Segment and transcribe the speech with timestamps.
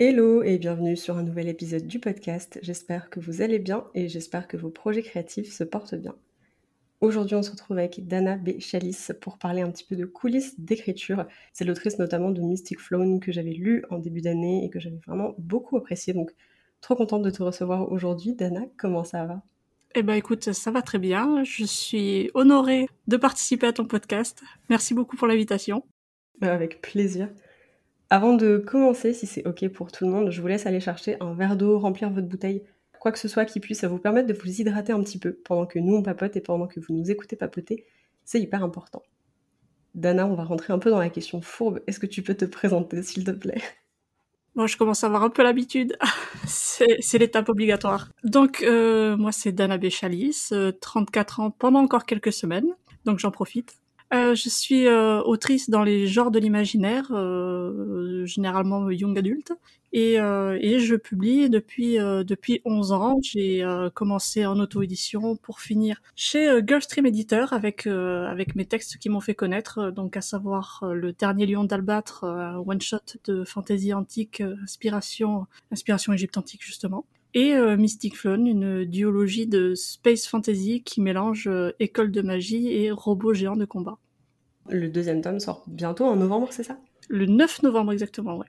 [0.00, 2.58] Hello et bienvenue sur un nouvel épisode du podcast.
[2.62, 6.16] J'espère que vous allez bien et j'espère que vos projets créatifs se portent bien.
[7.00, 8.58] Aujourd'hui, on se retrouve avec Dana B.
[8.58, 11.28] Chalice pour parler un petit peu de coulisses d'écriture.
[11.52, 14.98] C'est l'autrice notamment de Mystic Flown que j'avais lu en début d'année et que j'avais
[15.06, 16.12] vraiment beaucoup apprécié.
[16.12, 16.32] Donc,
[16.80, 18.34] trop contente de te recevoir aujourd'hui.
[18.34, 19.42] Dana, comment ça va?
[19.94, 21.44] Eh ben, écoute, ça va très bien.
[21.44, 24.42] Je suis honorée de participer à ton podcast.
[24.70, 25.84] Merci beaucoup pour l'invitation.
[26.40, 27.28] Avec plaisir.
[28.10, 31.16] Avant de commencer, si c'est OK pour tout le monde, je vous laisse aller chercher
[31.20, 32.62] un verre d'eau, remplir votre bouteille,
[33.00, 35.66] quoi que ce soit qui puisse vous permettre de vous hydrater un petit peu pendant
[35.66, 37.84] que nous on papote et pendant que vous nous écoutez papoter.
[38.24, 39.02] C'est hyper important.
[39.94, 41.80] Dana, on va rentrer un peu dans la question fourbe.
[41.86, 43.60] Est-ce que tu peux te présenter, s'il te plaît?
[44.54, 45.96] Bon, je commence à avoir un peu l'habitude.
[46.46, 48.08] c'est l'étape obligatoire.
[48.22, 52.68] Donc, euh, moi, c'est Dana Béchalis, 34 ans pendant encore quelques semaines.
[53.04, 53.76] Donc, j'en profite.
[54.14, 59.52] Euh, je suis euh, autrice dans les genres de l'imaginaire, euh, généralement young adulte,
[59.92, 63.16] et, et je publie depuis depuis 11 ans.
[63.22, 69.20] J'ai commencé en auto-édition pour finir chez Girlstream Editor avec avec mes textes qui m'ont
[69.20, 72.24] fait connaître, donc à savoir le dernier Lion d'Albâtre,
[72.66, 77.04] one shot de fantasy antique, inspiration inspiration égypte antique justement
[77.34, 81.48] et Mystic Flown, une duologie de space fantasy qui mélange
[81.78, 83.98] école de magie et robots géants de combat.
[84.70, 86.78] Le deuxième tome sort bientôt en novembre, c'est ça?
[87.08, 88.46] Le 9 novembre exactement, ouais.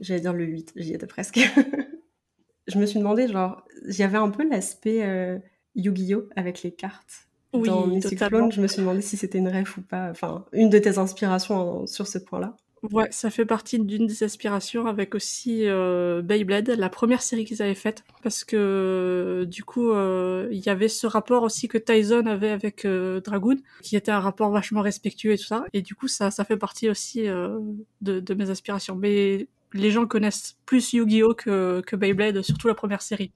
[0.00, 1.38] J'allais dire le 8, j'y étais presque.
[2.68, 5.38] je me suis demandé, genre, j'avais un peu l'aspect euh,
[5.74, 6.28] Yu-Gi-Oh!
[6.36, 7.28] avec les cartes.
[7.52, 10.10] Oui, dans Mystic Flown, je me suis demandé si c'était une rêve ou pas.
[10.10, 12.56] Enfin, une de tes inspirations sur ce point-là.
[12.90, 17.62] Ouais, ça fait partie d'une des aspirations avec aussi euh, Beyblade, la première série qu'ils
[17.62, 21.78] avaient faite, parce que euh, du coup euh, il y avait ce rapport aussi que
[21.78, 25.80] Tyson avait avec euh, Dragoon, qui était un rapport vachement respectueux et tout ça, et
[25.80, 28.96] du coup ça ça fait partie aussi de, de, mes aspirations.
[28.96, 33.30] Mais les gens connaissent plus Yu-Gi-Oh que, que Beyblade, surtout la première série.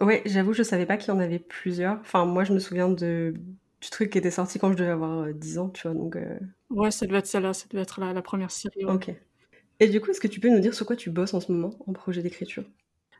[0.00, 1.98] Ouais, j'avoue je savais pas qu'il y en avait plusieurs.
[2.02, 3.34] Enfin moi je me souviens de
[3.80, 6.18] du truc qui était sorti quand je devais avoir 10 ans, tu vois, donc...
[6.70, 8.84] Ouais, ça devait être celle-là, ça devait être la, la première série.
[8.84, 8.92] Ouais.
[8.92, 9.14] Ok.
[9.80, 11.52] Et du coup, est-ce que tu peux nous dire sur quoi tu bosses en ce
[11.52, 12.64] moment en projet d'écriture?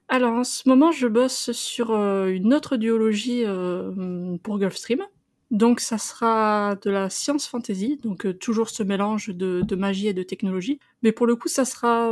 [0.08, 5.02] Alors en ce moment, je bosse sur euh, une autre duologie euh, pour Gulfstream.
[5.50, 10.08] Donc ça sera de la science fantasy, donc euh, toujours ce mélange de, de, magie
[10.08, 10.78] et de technologie.
[11.02, 12.04] Mais pour le coup, ça sera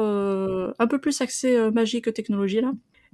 [0.79, 2.73] un peu plus axé magie que technologie là.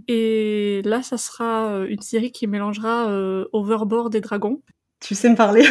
[0.08, 3.08] Et là, ça sera une série qui mélangera
[3.52, 4.60] Overboard et Dragon.
[5.02, 5.64] Tu sais me parler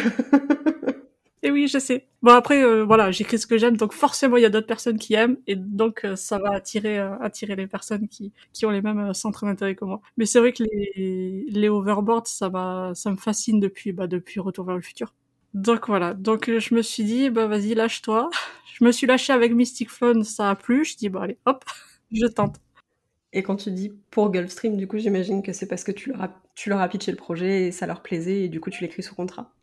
[1.44, 2.08] Et oui, je sais.
[2.22, 5.00] Bon après, euh, voilà, j'écris ce que j'aime, donc forcément il y a d'autres personnes
[5.00, 8.70] qui aiment, et donc euh, ça va attirer euh, attirer les personnes qui qui ont
[8.70, 10.02] les mêmes euh, centres d'intérêt que moi.
[10.18, 14.40] Mais c'est vrai que les les overboards, ça m'a ça me fascine depuis bah depuis
[14.40, 15.16] Retour vers le futur.
[15.56, 18.30] Donc voilà, donc je me suis dit bah vas-y lâche-toi.
[18.80, 20.86] Je me suis lâchée avec Mystic Flown, ça a plu.
[20.86, 21.64] Je dis bon allez hop,
[22.12, 22.58] je tente.
[23.34, 26.22] Et quand tu dis pour Gulfstream, du coup j'imagine que c'est parce que tu leur
[26.24, 28.84] as tu leur as pitché le projet et ça leur plaisait et du coup tu
[28.84, 29.54] l'écris sous contrat.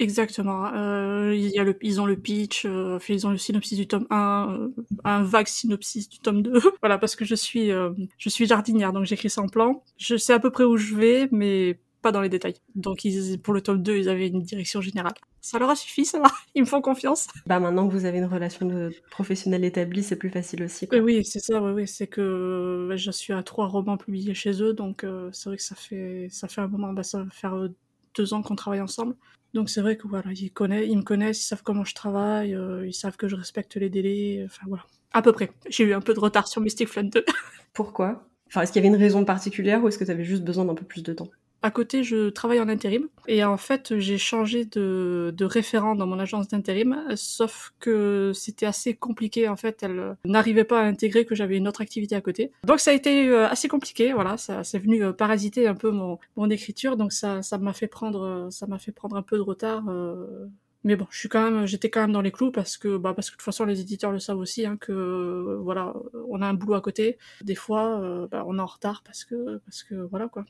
[0.00, 0.72] Exactement.
[0.74, 3.86] Euh, il y a le, ils ont le pitch, euh, ils ont le synopsis du
[3.86, 4.68] tome 1, euh,
[5.04, 6.58] un vague synopsis du tome 2.
[6.80, 9.84] voilà, parce que je suis, euh, je suis jardinière, donc j'écris en plan.
[9.98, 12.56] Je sais à peu près où je vais, mais pas dans les détails.
[12.74, 15.12] Donc ils, pour le tome 2, ils avaient une direction générale.
[15.40, 16.28] Ça leur a suffi, ça va.
[16.54, 17.26] Ils me font confiance.
[17.46, 20.86] Bah maintenant que vous avez une relation de professionnelle établie, c'est plus facile aussi.
[20.86, 20.98] Quoi.
[20.98, 21.62] Oui, c'est ça.
[21.62, 21.88] Oui, oui.
[21.88, 25.56] c'est que bah, je suis à trois romans publiés chez eux, donc euh, c'est vrai
[25.56, 26.92] que ça fait ça fait un moment.
[26.92, 27.68] Bah, ça va faire
[28.14, 29.14] deux ans qu'on travaille ensemble.
[29.54, 32.54] Donc c'est vrai que voilà, ils, connaissent, ils me connaissent, ils savent comment je travaille,
[32.54, 34.84] euh, ils savent que je respecte les délais, enfin voilà.
[35.12, 35.50] À peu près.
[35.68, 37.24] J'ai eu un peu de retard sur Mystic Flood 2.
[37.72, 38.28] Pourquoi?
[38.46, 40.64] Enfin, est-ce qu'il y avait une raison particulière ou est-ce que tu avais juste besoin
[40.64, 41.28] d'un peu plus de temps?
[41.62, 46.06] À côté, je travaille en intérim et en fait, j'ai changé de, de référent dans
[46.06, 49.48] mon agence d'intérim, sauf que c'était assez compliqué.
[49.48, 52.50] En fait, elle n'arrivait pas à intégrer que j'avais une autre activité à côté.
[52.64, 54.12] Donc ça a été euh, assez compliqué.
[54.12, 56.96] Voilà, ça c'est venu euh, parasiter un peu mon, mon écriture.
[56.96, 59.88] Donc ça, ça m'a fait prendre, ça m'a fait prendre un peu de retard.
[59.88, 60.46] Euh...
[60.82, 63.12] Mais bon, je suis quand même, j'étais quand même dans les clous parce que, bah,
[63.14, 65.92] parce que de toute façon, les éditeurs le savent aussi, hein, que, voilà,
[66.28, 67.18] on a un boulot à côté.
[67.42, 70.46] Des fois, euh, bah, on est en retard parce que, parce que, voilà, quoi.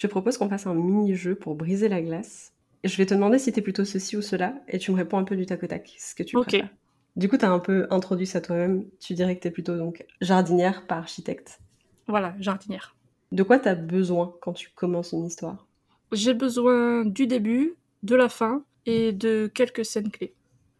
[0.00, 2.54] Je te propose qu'on fasse un mini-jeu pour briser la glace.
[2.84, 5.24] Je vais te demander si t'es plutôt ceci ou cela, et tu me réponds un
[5.24, 6.46] peu du tac au tac, ce que tu Ok.
[6.46, 6.70] préfères.
[7.16, 8.86] Du coup, t'as un peu introduit ça toi-même.
[8.98, 11.60] Tu dirais que t'es plutôt donc jardinière, pas architecte.
[12.08, 12.96] Voilà, jardinière.
[13.30, 15.66] De quoi tu as besoin quand tu commences une histoire?
[16.12, 20.32] J'ai besoin du début, de la fin et de quelques scènes clés.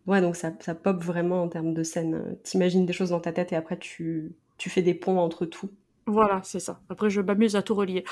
[0.07, 2.39] Ouais, donc ça, ça pop vraiment en termes de scène.
[2.43, 5.69] T'imagines des choses dans ta tête et après tu, tu fais des ponts entre tout.
[6.07, 6.81] Voilà, c'est ça.
[6.89, 8.03] Après, je m'amuse à tout relier.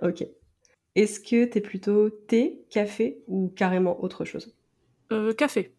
[0.00, 0.24] Ok.
[0.94, 4.56] Est-ce que t'es plutôt thé, café ou carrément autre chose?
[5.12, 5.72] Euh, café,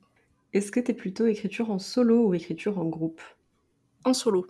[0.54, 3.22] Est-ce que t'es plutôt écriture en solo ou écriture en groupe?
[4.06, 4.48] En solo.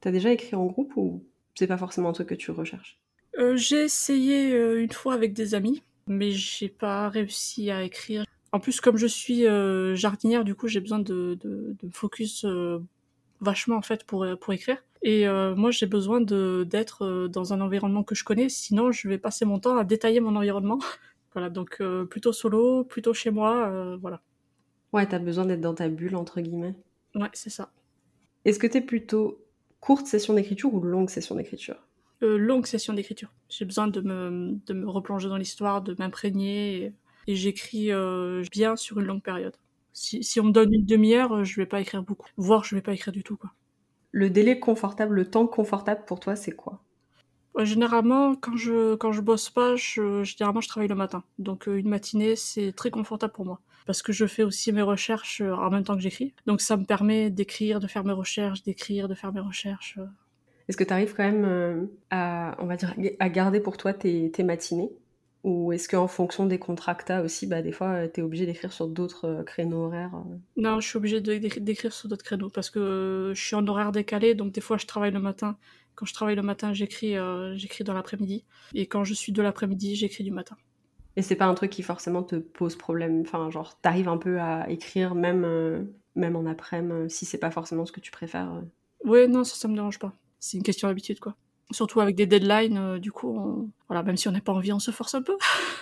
[0.00, 3.00] T'as déjà écrit en groupe ou c'est pas forcément un truc que tu recherches?
[3.38, 8.24] Euh, j'ai essayé euh, une fois avec des amis, mais j'ai pas réussi à écrire.
[8.52, 11.90] En plus, comme je suis euh, jardinière, du coup, j'ai besoin de, de, de me
[11.92, 12.78] focus euh,
[13.40, 14.82] vachement en fait pour, pour écrire.
[15.02, 18.92] Et euh, moi, j'ai besoin de d'être euh, dans un environnement que je connais, sinon
[18.92, 20.78] je vais passer mon temps à détailler mon environnement.
[21.32, 24.22] voilà, donc euh, plutôt solo, plutôt chez moi, voilà.
[24.92, 26.74] Ouais, t'as besoin d'être dans ta bulle, entre guillemets.
[27.14, 27.70] Ouais, c'est ça.
[28.44, 29.38] Est-ce que t'es plutôt
[29.80, 31.76] courte session d'écriture ou longue session d'écriture?
[32.20, 33.32] Longue session d'écriture.
[33.48, 36.92] J'ai besoin de me, de me replonger dans l'histoire, de m'imprégner, et,
[37.26, 37.90] et j'écris
[38.52, 39.56] bien sur une longue période.
[39.92, 42.28] Si, si on me donne une demi-heure, je vais pas écrire beaucoup.
[42.36, 43.50] Voire je vais pas écrire du tout, quoi.
[44.12, 46.80] Le délai confortable, le temps confortable pour toi, c'est quoi?
[47.54, 51.22] Ouais, généralement, quand je, quand je bosse pas, je, généralement, je travaille le matin.
[51.38, 53.60] Donc, euh, une matinée, c'est très confortable pour moi.
[53.84, 56.34] Parce que je fais aussi mes recherches euh, en même temps que j'écris.
[56.46, 59.98] Donc, ça me permet d'écrire, de faire mes recherches, d'écrire, de faire mes recherches.
[59.98, 60.06] euh.
[60.68, 64.30] Est-ce que t'arrives quand même euh, à, on va dire, à garder pour toi tes,
[64.30, 64.90] tes matinées?
[65.44, 68.72] Ou est-ce qu'en fonction des contrats que aussi, bah, des fois, euh, t'es obligé d'écrire
[68.72, 70.36] sur d'autres euh, créneaux horaires euh?
[70.56, 73.90] Non, je suis obligée d'écrire sur d'autres créneaux parce que euh, je suis en horaire
[73.92, 75.58] décalé, donc des fois je travaille le matin.
[75.94, 78.44] Quand je travaille le matin, j'écris euh, j'écris dans l'après-midi.
[78.74, 80.56] Et quand je suis de l'après-midi, j'écris du matin.
[81.16, 83.20] Et c'est pas un truc qui forcément te pose problème?
[83.20, 85.82] Enfin, genre, t'arrives un peu à écrire même, euh,
[86.14, 88.52] même en après-midi, si c'est pas forcément ce que tu préfères.
[88.52, 88.62] euh?
[89.04, 90.14] Ouais, non, ça, ça me dérange pas.
[90.38, 91.36] C'est une question d'habitude, quoi.
[91.72, 94.72] Surtout avec des deadlines, euh, du coup, on- voilà, même si on n'a pas envie,
[94.72, 95.36] on se force un peu.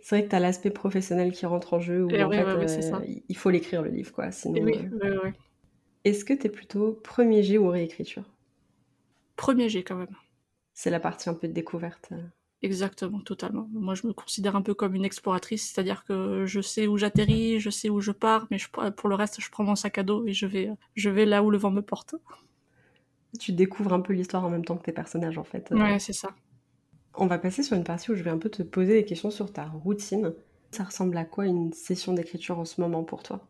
[0.00, 2.64] C'est vrai que t'as l'aspect professionnel qui rentre en jeu, où Et en fait, ouais,
[2.64, 3.02] euh, ça.
[3.28, 4.30] il faut l'écrire le livre, quoi.
[4.30, 4.72] Sinon, Et oui,
[5.04, 5.34] euh, ouais.
[6.04, 8.24] Est-ce que t'es plutôt premier jet ou réécriture?
[9.36, 10.14] Premier G quand même.
[10.74, 12.08] C'est la partie un peu de découverte.
[12.12, 12.22] euh.
[12.62, 13.68] Exactement, totalement.
[13.72, 17.60] Moi, je me considère un peu comme une exploratrice, c'est-à-dire que je sais où j'atterris,
[17.60, 20.02] je sais où je pars, mais je- pour le reste, je prends mon sac à
[20.02, 22.16] dos et je vais, je vais là où le vent me porte.
[23.38, 25.70] Tu découvres un peu l'histoire en même temps que tes personnages, en fait.
[25.72, 25.76] euh.
[25.76, 26.30] Ouais, c'est ça.
[27.14, 29.30] On va passer sur une partie où je vais un peu te poser des questions
[29.30, 30.32] sur ta routine.
[30.70, 33.48] Ça ressemble à quoi une session d'écriture en ce moment pour toi?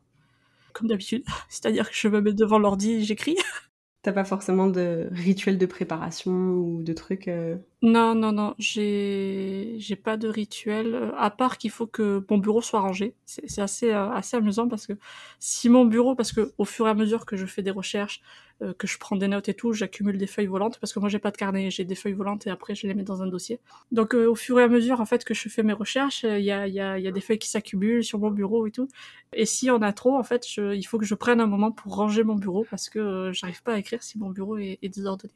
[0.72, 1.25] Comme d'habitude.
[1.48, 3.36] C'est-à-dire que je me mets devant l'ordi et j'écris.
[4.02, 9.76] T'as pas forcément de rituel de préparation ou de trucs euh, Non, non, non, j'ai
[9.78, 13.14] j'ai pas de rituel, euh, à part qu'il faut que mon bureau soit rangé.
[13.25, 14.94] C'est assez, euh, assez amusant parce que
[15.38, 18.20] si mon bureau, parce que au fur et à mesure que je fais des recherches,
[18.62, 21.08] euh, que je prends des notes et tout, j'accumule des feuilles volantes parce que moi
[21.08, 23.28] j'ai pas de carnet, j'ai des feuilles volantes et après je les mets dans un
[23.28, 23.60] dossier.
[23.92, 26.50] Donc au fur et à mesure en fait que je fais mes recherches, il y,
[26.50, 28.88] a, y, a, y a des feuilles qui s'accumulent sur mon bureau et tout.
[29.32, 31.70] Et si on a trop, en fait, je- il faut que je prenne un moment
[31.70, 34.88] pour ranger mon bureau parce que j'arrive pas à écrire si mon bureau est, est
[34.88, 35.32] désordonné.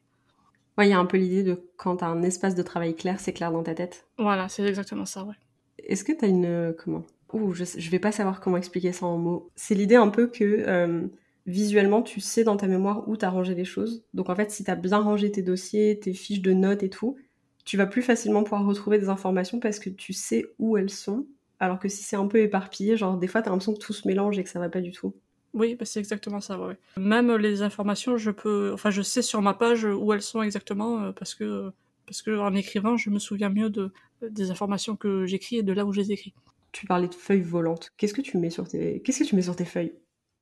[0.78, 3.20] Ouais, il y a un peu l'idée de quand t'as un espace de travail clair,
[3.20, 4.06] c'est clair dans ta tête.
[4.18, 5.34] Voilà, c'est exactement ça, ouais.
[5.78, 6.46] Est-ce que t'as une...
[6.46, 7.04] euh, comment?
[7.32, 9.50] Ouh, je, vais pas savoir comment expliquer ça en mots.
[9.54, 11.06] C'est l'idée un peu que euh,
[11.46, 14.04] visuellement, tu sais dans ta mémoire où t'as rangé les choses.
[14.14, 17.16] Donc en fait, si t'as bien rangé tes dossiers, tes fiches de notes et tout,
[17.64, 21.26] tu vas plus facilement pouvoir retrouver des informations parce que tu sais où elles sont.
[21.58, 24.06] Alors que si c'est un peu éparpillé, genre des fois t'as l'impression que tout se
[24.06, 25.14] mélange et que ça va pas du tout.
[25.54, 26.78] Oui, bah c'est exactement ça, ouais.
[26.96, 31.02] Même les informations, je peux, enfin, je sais sur ma page où elles sont exactement
[31.02, 31.70] euh, parce que
[32.06, 33.92] parce que en écrivant, je me souviens mieux de
[34.22, 36.32] des informations que j'écris et de là où je les écris.
[36.72, 37.92] Tu parlais de feuilles volantes.
[37.96, 39.92] Qu'est-ce que tu mets sur tes Qu'est-ce que tu mets sur tes feuilles?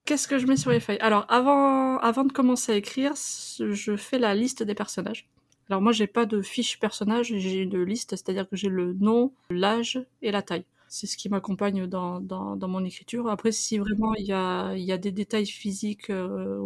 [0.04, 0.98] Qu'est-ce que je mets sur les feuilles?
[1.00, 5.28] Alors, avant avant de commencer à écrire, je fais la liste des personnages.
[5.68, 9.32] Alors moi, j'ai pas de fiche personnage, j'ai une liste, c'est-à-dire que j'ai le nom,
[9.50, 10.64] l'âge et la taille.
[10.92, 12.20] C'est ce qui m'accompagne dans,
[12.68, 13.28] mon écriture.
[13.28, 16.60] Après, si vraiment il y a, des détails physiques euh,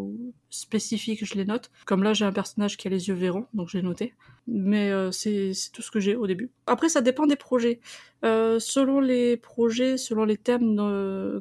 [0.48, 1.70] spécifiques, je les note.
[1.84, 4.14] Comme là, j'ai un personnage qui a les yeux verrons, donc je l'ai noté.
[4.46, 6.50] Mais euh, c'est tout ce que j'ai au début.
[6.66, 7.80] Après, ça dépend des projets.
[8.24, 10.76] Euh, selon les projets, selon les thèmes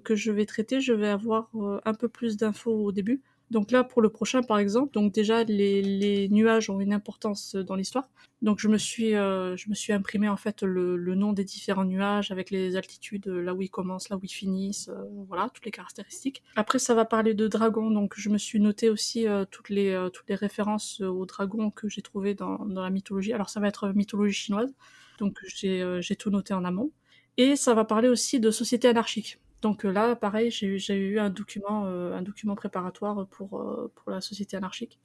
[0.03, 1.49] que je vais traiter, je vais avoir
[1.85, 3.21] un peu plus d'infos au début.
[3.53, 7.75] Donc là, pour le prochain, par exemple, donc déjà les, nuages ont une importance dans
[7.75, 8.09] l'histoire.
[8.41, 11.43] Donc je me suis, euh, je me suis imprimé en fait le, le nom des
[11.43, 15.03] différents nuages avec les altitudes, euh, là où ils commencent, là où ils finissent, euh,
[15.27, 16.41] voilà, toutes les caractéristiques.
[16.55, 19.91] Après, ça va parler de dragons, donc je me suis noté aussi euh, toutes les
[19.91, 23.33] euh, toutes les références euh, aux dragons que j'ai trouvées dans, dans la mythologie.
[23.33, 24.73] Alors ça va être mythologie chinoise,
[25.19, 26.91] donc j'ai euh, j'ai tout noté en amont.
[27.37, 29.39] Et ça va parler aussi de société anarchique.
[29.63, 34.57] Donc euh, là, pareil, j'ai eu- euh, un document préparatoire pour, euh, pour la société
[34.57, 34.99] anarchique.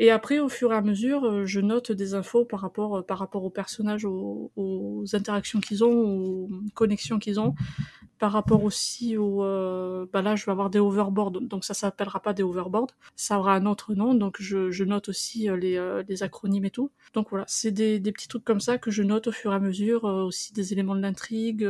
[0.00, 2.92] Et après, au fur et à mesure, je note des infos par rapport,
[3.34, 7.54] aux personnages, aux, interactions qu'ils ont, aux connexions qu'ils ont,
[8.20, 9.38] par rapport aussi au...
[10.12, 13.56] Bah là, je vais avoir des overboards, donc ça s'appellera pas des overboards, ça aura
[13.56, 16.92] un autre nom, donc je, note aussi les, acronymes et tout.
[17.12, 19.60] Donc voilà, c'est des, petits trucs comme ça que je note au fur et à
[19.60, 21.68] mesure, aussi des éléments de l'intrigue,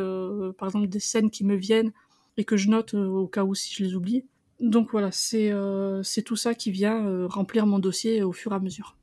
[0.59, 1.92] par exemple des scènes qui me viennent
[2.38, 4.25] et que je note au cas où si je les oublie.
[4.61, 8.54] Donc voilà, c'est euh, tout ça qui vient euh, remplir mon dossier au fur et
[8.54, 8.97] à mesure.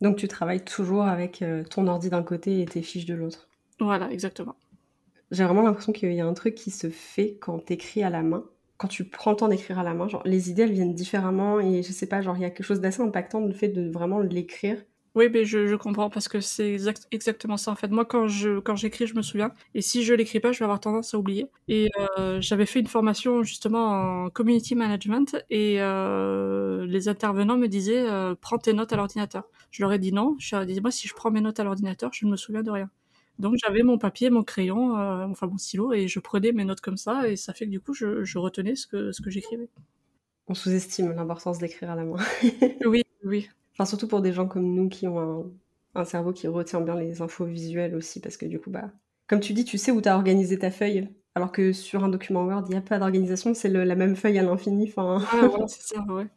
[0.00, 3.48] Donc tu travailles toujours avec euh, ton ordi d'un côté et tes fiches de l'autre.
[3.80, 4.56] Voilà, exactement.
[5.30, 8.10] J'ai vraiment l'impression qu'il y a un truc qui se fait quand tu écris à
[8.10, 8.44] la main.
[8.76, 11.60] Quand tu prends le temps d'écrire à la main, genre les idées elles viennent différemment
[11.60, 13.88] et je sais pas, genre il y a quelque chose d'assez impactant le fait de
[13.90, 14.78] vraiment l'écrire
[15.14, 16.76] oui, mais je, je, comprends parce que c'est
[17.12, 17.88] exactement ça en fait.
[17.88, 20.64] Moi, quand je quand j'écris, je me souviens, et si je l'écris pas, je vais
[20.64, 21.46] avoir tendance à oublier.
[21.68, 27.68] Et euh, j'avais fait une formation justement en community management, et euh, les intervenants me
[27.68, 29.44] disaient euh, prends tes notes à l'ordinateur.
[29.70, 30.34] Je leur ai dit non.
[30.40, 32.36] Je leur ai dit moi, si je prends mes notes à l'ordinateur, je ne me
[32.36, 32.90] souviens de rien.
[33.38, 36.80] Donc j'avais mon papier, mon crayon, euh, enfin mon stylo, et je prenais mes notes
[36.80, 39.30] comme ça, et ça fait que du coup, je, je retenais ce que ce que
[39.30, 39.68] j'écrivais.
[40.48, 42.16] On sous-estime l'importance d'écrire à la main.
[42.84, 43.48] oui, oui.
[43.74, 45.52] Enfin, surtout pour des gens comme nous qui ont
[45.94, 48.90] un, cerveau qui retient bien les infos visuelles aussi, parce que du coup, bah,
[49.26, 52.08] comme tu dis, tu sais où tu as organisé ta feuille, alors que sur un
[52.08, 54.88] document Word, il n'y a pas d'organisation, c'est la même feuille à l'infini.
[54.88, 55.24] Enfin...
[55.32, 56.28] Ah ouais, c'est ça, ouais.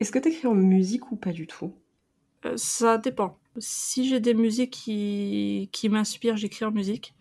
[0.00, 1.72] Est-ce que tu écris en musique ou pas du tout?
[2.44, 3.38] Euh, Ça dépend.
[3.56, 7.14] Si j'ai des musiques qui, qui m'inspirent, j'écris en musique.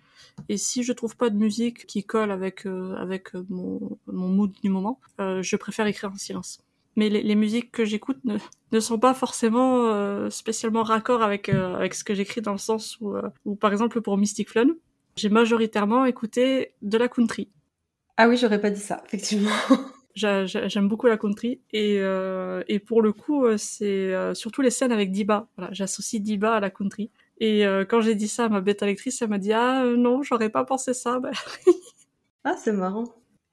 [0.49, 4.51] Et si je trouve pas de musique qui colle avec, euh, avec mon, mon mood
[4.61, 6.59] du moment, euh, je préfère écrire en silence
[6.95, 8.37] mais les, les musiques que j'écoute ne,
[8.75, 12.57] ne, sont pas forcément euh, spécialement raccord avec, euh, avec ce que j'écris dans le
[12.57, 14.67] sens où, euh, où, par exemple, pour Mystic Fun,
[15.15, 17.49] j'ai majoritairement écouté de la country.
[18.17, 19.51] Ah oui, j'aurais pas dit ça, effectivement.
[20.15, 25.49] J'aime beaucoup la country et, et pour le coup, c'est surtout les scènes avec Diba.
[25.57, 27.11] Voilà, j'associe Diba à la country.
[27.41, 30.49] Et quand j'ai dit ça à ma bête lectrice, elle m'a dit ah non, j'aurais
[30.49, 31.19] pas pensé ça.
[31.19, 31.31] Bah,
[32.45, 33.03] ah c'est marrant.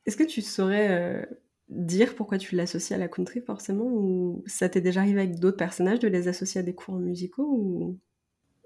[0.07, 1.26] Est-ce que tu saurais
[1.73, 5.57] dire pourquoi tu l'associes à la country forcément ou ça t'est déjà arrivé avec d'autres
[5.57, 7.99] personnages de les associer à des courants musicaux ou?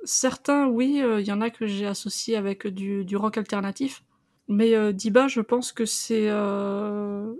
[0.05, 4.05] Certains, oui, il euh, y en a que j'ai associé avec du, du, rock alternatif.
[4.47, 6.29] Mais euh, Diba, je pense que c'est...
[6.29, 7.35] Euh...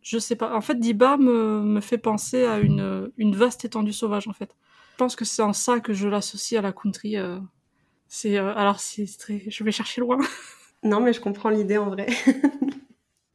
[0.00, 0.56] Je sais pas.
[0.56, 4.56] En fait, Diba me, me fait penser à une, une, vaste étendue sauvage, en fait.
[4.92, 7.18] Je pense que c'est en ça que je l'associe à la country.
[7.18, 7.38] Euh.
[8.08, 9.42] C'est Alors, c'est très...
[9.48, 10.18] Je vais chercher loin.
[10.82, 12.06] non, mais je comprends l'idée en vrai.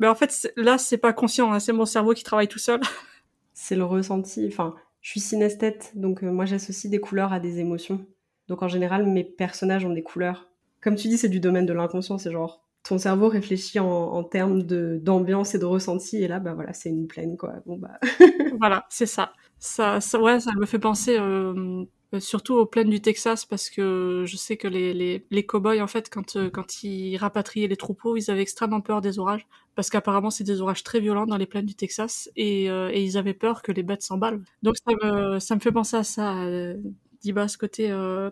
[0.01, 2.81] Mais en fait, là, c'est pas conscient, hein, c'est mon cerveau qui travaille tout seul.
[3.53, 4.47] c'est le ressenti.
[4.47, 8.03] Enfin, je suis synesthète, donc euh, moi, j'associe des couleurs à des émotions.
[8.47, 10.49] Donc en général, mes personnages ont des couleurs.
[10.81, 14.23] Comme tu dis, c'est du domaine de l'inconscient, c'est genre ton cerveau réfléchit en, en
[14.23, 17.53] termes de d'ambiance et de ressenti, et là, bah voilà, c'est une plaine, quoi.
[17.67, 17.99] Bon bah.
[18.59, 19.33] voilà, c'est ça.
[19.59, 20.19] Ça, ça.
[20.19, 21.15] Ouais, ça me fait penser.
[21.19, 21.85] Euh,
[22.19, 25.87] surtout aux plaines du Texas parce que je sais que les, les, les cow-boys en
[25.87, 29.89] fait quand euh, quand ils rapatriaient les troupeaux ils avaient extrêmement peur des orages parce
[29.89, 33.17] qu'apparemment c'est des orages très violents dans les plaines du Texas et, euh, et ils
[33.17, 34.41] avaient peur que les bêtes s'emballent.
[34.61, 36.75] Donc ça me ça me fait penser à ça euh,
[37.21, 37.87] Diba ce côté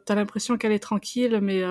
[0.06, 1.62] t'as l'impression qu'elle est tranquille mais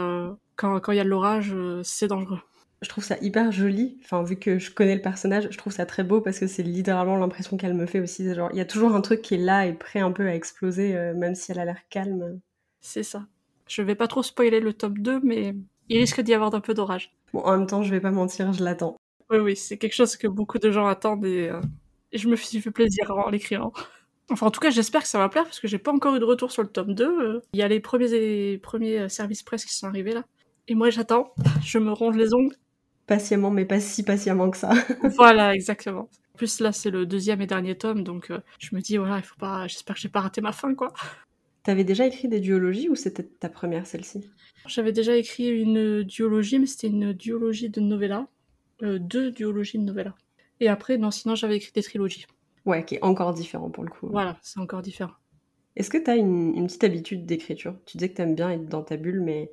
[0.55, 2.39] quand quand il y a de l'orage c'est dangereux
[2.81, 3.99] je trouve ça hyper joli.
[4.05, 6.63] Enfin, vu que je connais le personnage, je trouve ça très beau parce que c'est
[6.63, 8.33] littéralement l'impression qu'elle me fait aussi.
[8.33, 10.35] Genre, il y a toujours un truc qui est là et prêt un peu à
[10.35, 12.41] exploser, euh, même si elle a l'air calme.
[12.81, 13.27] C'est ça.
[13.67, 15.55] Je vais pas trop spoiler le top 2, mais
[15.89, 17.13] il risque d'y avoir un peu d'orage.
[17.33, 18.97] Bon, en même temps, je vais pas mentir, je l'attends.
[19.31, 21.61] Oui, oui, c'est quelque chose que beaucoup de gens attendent et, euh,
[22.13, 23.73] je me suis fait plaisir en l'écrivant.
[24.31, 26.21] Enfin, en tout cas, j'espère que ça va plaire parce que j'ai pas encore eu
[26.21, 27.05] de retour sur le tome 2.
[27.05, 27.41] Euh.
[27.53, 30.25] Il y a les premiers, les premiers services presse qui sont arrivés là.
[30.69, 31.35] Et moi, j'attends.
[31.65, 32.55] Je me ronge les ongles
[33.09, 34.71] patiemment, mais pas si patiemment que ça.
[35.17, 36.09] voilà, exactement.
[36.35, 39.17] En plus, là, c'est le deuxième et dernier tome, donc euh, je me dis, voilà,
[39.17, 39.67] il faut pas.
[39.67, 40.93] J'espère que j'ai pas raté ma fin, quoi.
[41.65, 44.31] T'avais déjà écrit des duologies ou c'était ta première, celle-ci?
[44.67, 48.29] J'avais déjà écrit une duologie, mais c'était une duologie de novella.
[48.83, 50.15] Euh, deux duologies de novella.
[50.61, 52.27] Et après, non, sinon, j'avais écrit des trilogies.
[52.65, 54.09] Ouais, qui est encore différent pour le coup.
[54.09, 55.15] Voilà, c'est encore différent.
[55.75, 57.75] Est-ce que t'as une, une petite habitude d'écriture?
[57.87, 59.51] Tu disais que t'aimes bien être dans ta bulle, mais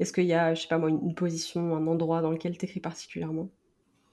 [0.00, 2.80] est-ce qu'il y a, je sais pas moi, une position, un endroit dans lequel tu
[2.80, 3.50] particulièrement?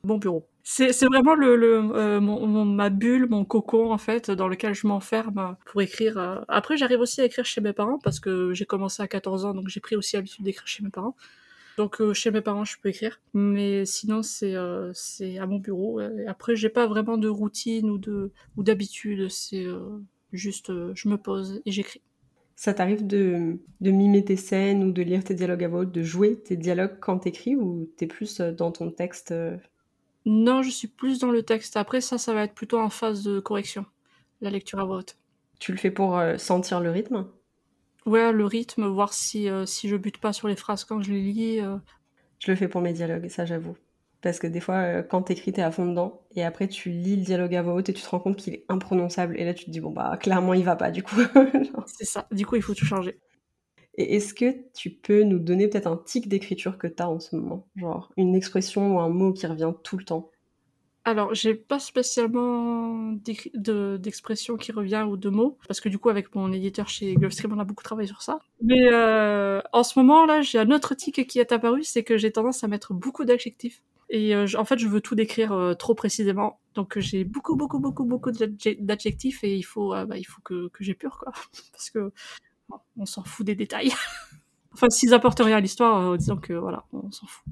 [0.03, 0.45] Mon bureau.
[0.63, 4.85] C'est vraiment le, le euh, mon, ma bulle, mon cocon en fait, dans lequel je
[4.85, 6.17] m'enferme pour écrire.
[6.17, 6.41] Euh.
[6.49, 9.53] Après, j'arrive aussi à écrire chez mes parents parce que j'ai commencé à 14 ans,
[9.53, 11.15] donc j'ai pris aussi l'habitude d'écrire chez mes parents.
[11.77, 16.01] Donc euh, chez mes parents, je peux écrire, mais sinon c'est à mon bureau.
[16.01, 17.99] Et après, j'ai pas vraiment de routine ou
[18.57, 19.29] ou d'habitude.
[19.29, 19.65] C'est
[20.33, 22.01] juste, je me pose et j'écris.
[22.57, 25.91] Ça t'arrive de, de, mimer tes scènes ou de lire tes dialogues à voix haute,
[25.91, 29.55] de jouer tes dialogues quand t'écris ou t'es plus euh, dans ton texte euh?
[30.25, 31.77] Non, je suis plus dans le texte.
[31.77, 33.85] Après, ça, ça va être plutôt en phase de correction,
[34.41, 35.17] la lecture à voix haute.
[35.59, 37.27] Tu le fais pour sentir le rythme?
[38.05, 41.21] Ouais, le rythme, voir si, si je bute pas sur les phrases quand je les
[41.21, 41.59] lis.
[42.39, 43.77] Je le fais pour mes dialogues, ça j'avoue.
[44.27, 47.15] Parce que des fois, euh, quand t'écris, t'es à fond dedans, et après tu lis
[47.15, 49.53] le dialogue à voix haute et tu te rends compte qu'il est imprononçable, et là
[49.53, 51.15] tu te dis, bon bah clairement il va pas du coup.
[51.85, 53.21] C'est ça, du coup il faut tout changer.
[53.95, 57.37] Et est-ce que tu peux nous donner peut-être un tic d'écriture que t'as en ce
[57.37, 57.69] moment?
[57.77, 60.29] Genre une expression ou un mot qui revient tout le temps?
[61.05, 66.35] Alors, j'ai pas spécialement d'expression qui revient ou de mots, parce que du coup, avec
[66.35, 68.39] mon éditeur chez Gulfstream, on a beaucoup travaillé sur ça.
[68.61, 72.17] Mais euh, en ce moment, là, j'ai un autre tic qui est apparu, c'est que
[72.17, 73.81] j'ai tendance à mettre beaucoup d'adjectifs.
[74.09, 76.59] Et euh, en fait, je veux tout décrire euh, trop précisément.
[76.75, 80.83] Donc, j'ai beaucoup, beaucoup, beaucoup, beaucoup d'adjectifs et il faut, bah, il faut que, que
[80.83, 81.31] j'épure, quoi.
[81.71, 82.11] Parce que
[82.97, 83.91] on s'en fout des détails.
[84.73, 87.45] enfin, s'ils apportent rien à l'histoire, disons que voilà, on s'en fout.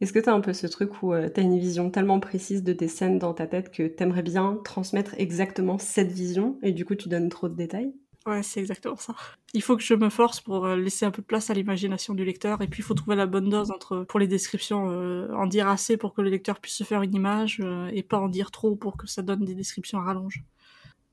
[0.00, 2.62] Est-ce que tu un peu ce truc où euh, tu as une vision tellement précise
[2.62, 6.72] de tes scènes dans ta tête que tu aimerais bien transmettre exactement cette vision et
[6.72, 7.94] du coup tu donnes trop de détails?
[8.26, 9.14] Ouais, c'est exactement ça.
[9.52, 12.14] Il faut que je me force pour euh, laisser un peu de place à l'imagination
[12.14, 15.30] du lecteur et puis il faut trouver la bonne dose entre pour les descriptions euh,
[15.34, 17.60] en dire assez pour que le lecteur puisse se faire une image
[17.92, 20.42] et pas en dire trop pour que ça donne des descriptions à rallonge.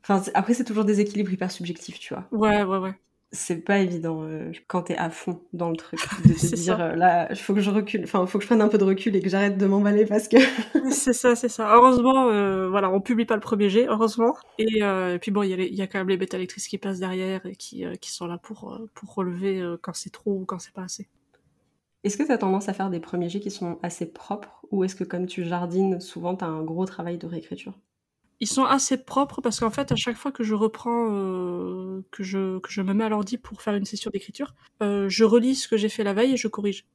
[0.04, 2.26] Enfin, après c'est toujours des équilibres hyper subjectifs, tu vois.
[2.32, 2.96] Ouais, ouais, ouais
[3.34, 6.96] c'est pas évident euh, quand t'es à fond dans le truc de te dire euh,
[6.96, 9.16] là il faut que je recule enfin faut que je prenne un peu de recul
[9.16, 10.38] et que j'arrête de m'emballer parce que
[10.92, 11.74] c'est ça c'est ça.
[11.74, 14.36] Heureusement euh, voilà on publie pas le premier jet heureusement.
[14.58, 14.82] Et,
[15.22, 17.56] puis bon il y, y, a quand même les bêta lectrices qui passent derrière et
[17.56, 21.08] qui, qui sont là pour pour relever quand c'est trop ou quand c'est pas assez.
[22.04, 24.84] Est-ce que tu as tendance à faire des premiers jets qui sont assez propres ou
[24.84, 27.74] est-ce que comme tu jardines souvent tu as un gros travail de réécriture?
[28.42, 32.24] Ils sont assez propres parce qu'en fait, à chaque fois que je reprends, euh, que,
[32.24, 35.78] je, me mets à l'ordi pour faire une session d'écriture, euh, je relis ce que
[35.78, 36.88] j'ai fait la veille et je corrige.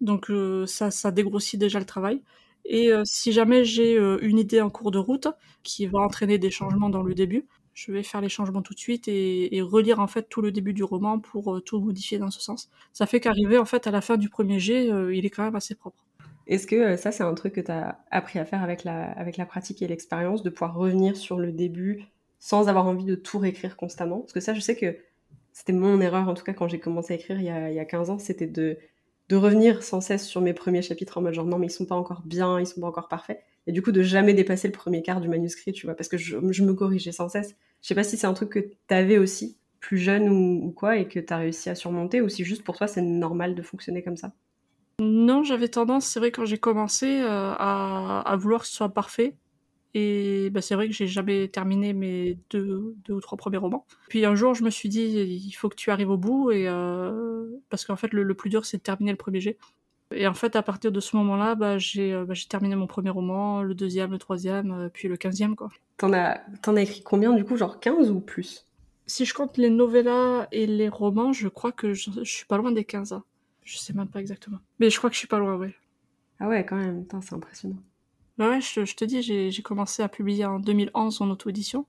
[0.00, 2.22] Donc euh, ça, ça dégrossit déjà le travail.
[2.66, 5.28] Et si jamais j'ai une idée en cours de route
[5.62, 8.78] qui va entraîner des changements dans le début, je vais faire les changements tout de
[8.78, 12.30] suite et, et relire en fait tout le début du roman pour tout modifier dans
[12.30, 12.68] ce sens.
[12.92, 15.56] Ça fait qu'arriver en fait à la fin du premier jet, il est quand même
[15.56, 16.04] assez propre.
[16.50, 19.04] Est-ce que euh, ça, c'est un truc que tu as appris à faire avec la,
[19.12, 22.04] avec la pratique et l'expérience, de pouvoir revenir sur le début
[22.40, 24.18] sans avoir envie de tout réécrire constamment?
[24.20, 24.96] Parce que ça, je sais que
[25.52, 27.76] c'était mon erreur, en tout cas quand j'ai commencé à écrire il y a, il
[27.76, 28.78] y a 15 ans, c'était de,
[29.28, 31.86] de revenir sans cesse sur mes premiers chapitres en mode genre non, mais ils sont
[31.86, 33.40] pas encore bien, ils sont pas encore parfaits.
[33.68, 36.18] Et du coup, de jamais dépasser le premier quart du manuscrit, tu vois, parce que
[36.18, 37.54] je, me corrigeais sans cesse.
[37.82, 40.72] Je sais pas si c'est un truc que tu avais aussi, plus jeune ou, ou
[40.72, 43.54] quoi, et que tu as réussi à surmonter, ou si juste pour toi c'est normal
[43.54, 44.32] de fonctionner comme ça.
[45.00, 49.34] Non, j'avais tendance, c'est vrai, quand j'ai commencé, euh, à, vouloir que ce soit parfait.
[49.94, 53.86] Et bah, c'est vrai que j'ai jamais terminé mes deux, deux ou trois premiers romans.
[54.10, 56.68] Puis un jour, je me suis dit, il faut que tu arrives au bout, et
[56.68, 59.56] euh, parce qu'en fait, le, plus dur, c'est de terminer le premier jet.
[60.14, 63.10] Et en fait, à partir de ce moment-là, bah, j'ai euh, bah, terminé mon premier
[63.10, 65.56] roman, le deuxième, le troisième, puis le quinzième.
[65.96, 68.66] T'en as, en as écrit combien, du coup, genre 15 ou plus?
[69.06, 72.58] Si je compte les novellas et les romans, je crois que je, je suis pas
[72.58, 73.22] loin des 15 ans.
[73.70, 74.58] Je sais même pas exactement.
[74.80, 75.74] Mais je crois que je suis pas loin, ouais.
[76.40, 77.76] Ah ouais, quand même, c'est impressionnant.
[78.36, 81.86] Bah ouais, je, te dis, j'ai commencé à publier en 2011 en auto-édition.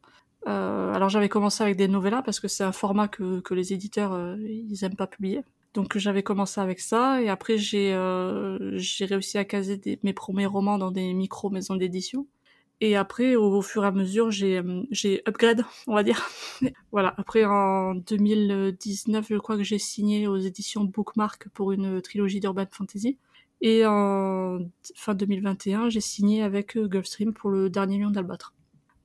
[0.47, 3.73] Euh, alors j'avais commencé avec des novellas parce que c'est un format que, que les
[3.73, 5.43] éditeurs euh, ils aiment pas publier.
[5.73, 10.47] Donc j'avais commencé avec ça et après j'ai euh, j'ai réussi à caser mes premiers
[10.47, 12.27] romans dans des micro maisons d'édition.
[12.83, 16.27] Et après, au, fur et à mesure, j'ai, euh, j'ai upgrade, on va dire.
[16.91, 17.13] voilà.
[17.17, 22.65] Après, en 2019, je crois que j'ai signé aux éditions Bookmark pour une trilogie d'urban
[22.69, 23.19] fantasy.
[23.61, 24.57] Et en
[24.95, 28.55] fin 2021, j'ai signé avec euh, Gulfstream pour le dernier lion d'Albâtre.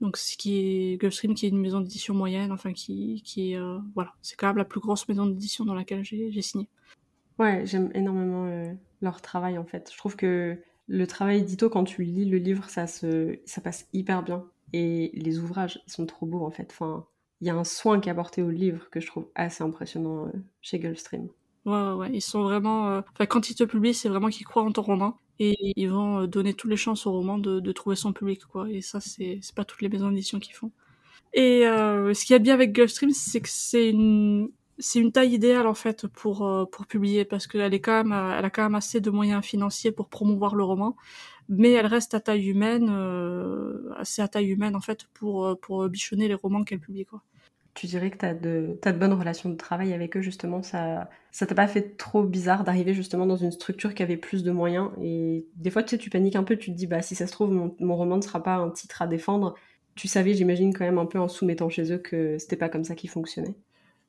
[0.00, 4.14] Donc, ce qui Gulfstream, qui est une maison d'édition moyenne, enfin, qui, qui euh, voilà,
[4.22, 6.66] c'est quand même la plus grosse maison d'édition dans laquelle j'ai, j'ai signé.
[7.38, 9.90] Ouais, j'aime énormément leur travail, en fait.
[9.92, 13.88] Je trouve que le travail édito, quand tu lis le livre, ça, se, ça passe
[13.92, 14.44] hyper bien.
[14.72, 16.68] Et les ouvrages, ils sont trop beaux en fait.
[16.70, 17.06] Enfin,
[17.40, 20.26] il y a un soin qui est apporté au livre que je trouve assez impressionnant
[20.26, 21.28] euh, chez Gulfstream.
[21.64, 22.88] Ouais, ouais, ouais, ils sont vraiment.
[22.88, 25.90] Euh, enfin, quand ils te publient, c'est vraiment qu'ils croient en ton roman et ils
[25.90, 28.70] vont euh, donner toutes les chances au roman de trouver son public, quoi.
[28.70, 30.70] Et ça, c'est pas toutes les maisons d'édition qui font.
[31.34, 35.12] Et ce qu'il y a de bien avec Gulfstream, c'est que c'est une c'est une
[35.12, 38.50] taille idéale en fait pour euh, pour publier parce qu'elle est quand même elle a
[38.50, 40.96] quand même assez de moyens financiers pour promouvoir le roman
[41.48, 45.54] mais elle reste à taille humaine euh, assez à taille humaine en fait pour euh,
[45.54, 47.22] pour bichonner les romans qu'elle publie quoi.
[47.74, 51.08] Tu dirais que tu as de de bonnes relations de travail avec eux justement ça
[51.30, 54.50] ça t'a pas fait trop bizarre d'arriver justement dans une structure qui avait plus de
[54.50, 57.14] moyens et des fois tu sais tu paniques un peu tu te dis bah si
[57.14, 59.54] ça se trouve mon, mon roman ne sera pas un titre à défendre
[59.94, 62.84] tu savais j'imagine quand même un peu en soumettant chez eux que c'était pas comme
[62.84, 63.54] ça qu'ils fonctionnaient.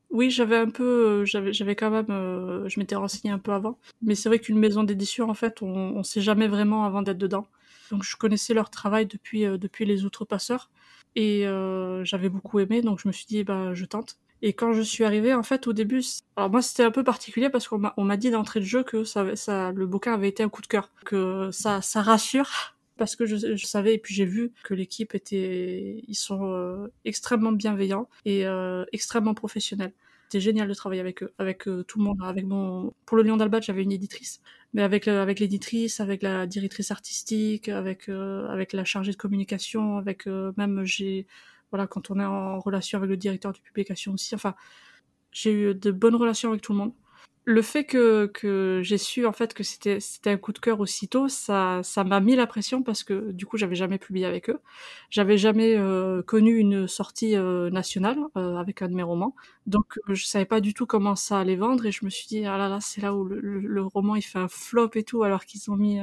[0.09, 0.83] Oui, j'avais un peu,
[1.23, 3.77] euh, j'avais, j'avais quand même, euh, je m'étais renseignée un peu avant.
[4.01, 7.17] Mais c'est vrai qu'une maison d'édition, en fait, on, on sait jamais vraiment avant d'être
[7.17, 7.45] dedans.
[7.91, 10.69] Donc je connaissais leur travail depuis, euh, depuis les outrepasseurs.
[11.15, 11.45] Et
[12.03, 14.17] j'avais beaucoup aimé, donc je me suis dit, bah, je tente.
[14.43, 16.03] Et quand je suis arrivée, en fait, au début,
[16.35, 19.35] alors moi c'était un peu particulier parce qu'on m'a dit d'entrée de jeu que ça,
[19.35, 23.25] ça, le bouquin avait été un coup de cœur, que ça, ça rassure parce que
[23.25, 28.09] je, je savais et puis j'ai vu que l'équipe était, ils sont euh, extrêmement bienveillants
[28.25, 29.93] et euh, extrêmement professionnels.
[30.25, 33.23] C'était génial de travailler avec eux, avec euh, tout le monde, avec mon, pour le
[33.23, 34.41] Lion d'Albat j'avais une éditrice,
[34.73, 40.25] mais avec avec l'éditrice, avec la directrice artistique, avec avec la chargée de communication, avec
[40.57, 41.27] même j'ai
[41.71, 44.35] voilà, quand on est en relation avec le directeur de publication aussi.
[44.35, 44.55] Enfin,
[45.31, 46.93] j'ai eu de bonnes relations avec tout le monde.
[47.49, 50.81] Le fait que, que j'ai su en fait que c'était c'était un coup de cœur
[50.81, 54.49] aussitôt, ça ça m'a mis la pression parce que du coup j'avais jamais publié avec
[54.49, 54.59] eux,
[55.09, 59.33] j'avais jamais euh, connu une sortie euh, nationale euh, avec un de mes romans,
[59.65, 62.45] donc je savais pas du tout comment ça allait vendre et je me suis dit
[62.45, 65.23] ah là là c'est là où le, le, roman il fait un flop et tout
[65.23, 66.01] alors qu'ils ont mis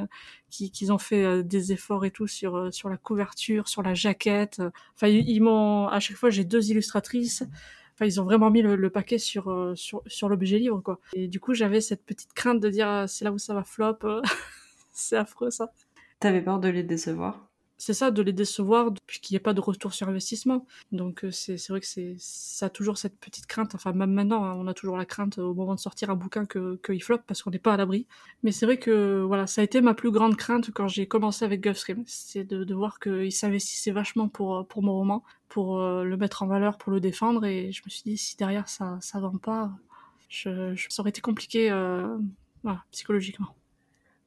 [0.49, 3.93] qu'ils ont fait euh, des efforts et tout sur euh, sur la couverture, sur la
[3.93, 4.61] jaquette.
[4.95, 7.43] Enfin, ils, m'ont à chaque fois j'ai deux illustratrices.
[7.95, 10.99] Enfin, ils ont vraiment mis le, paquet sur euh, sur sur l'objet livre quoi.
[11.13, 13.99] Et du coup, j'avais cette petite crainte de dire c'est là où ça va flop.
[14.91, 15.71] c'est affreux ça.
[16.19, 17.49] T'avais peur de les décevoir?
[17.77, 20.65] C'est ça, de les décevoir, puisqu'il n'y a pas de retour sur investissement.
[20.91, 23.75] Donc euh, c'est vrai que c'est ça a toujours cette petite crainte.
[23.75, 26.45] Enfin même maintenant, hein, on a toujours la crainte au moment de sortir un bouquin
[26.45, 28.07] que qu'il floppe parce qu'on n'est pas à l'abri.
[28.43, 31.43] Mais c'est vrai que voilà, ça a été ma plus grande crainte quand j'ai commencé
[31.43, 36.03] avec Gulfstream, c'est de, de voir qu'ils s'investissaient vachement pour pour mon roman, pour euh,
[36.03, 37.45] le mettre en valeur, pour le défendre.
[37.45, 39.71] Et je me suis dit si derrière ça ça vend pas,
[40.29, 40.51] ça
[40.99, 42.17] aurait été compliqué euh,
[42.91, 43.55] psychologiquement.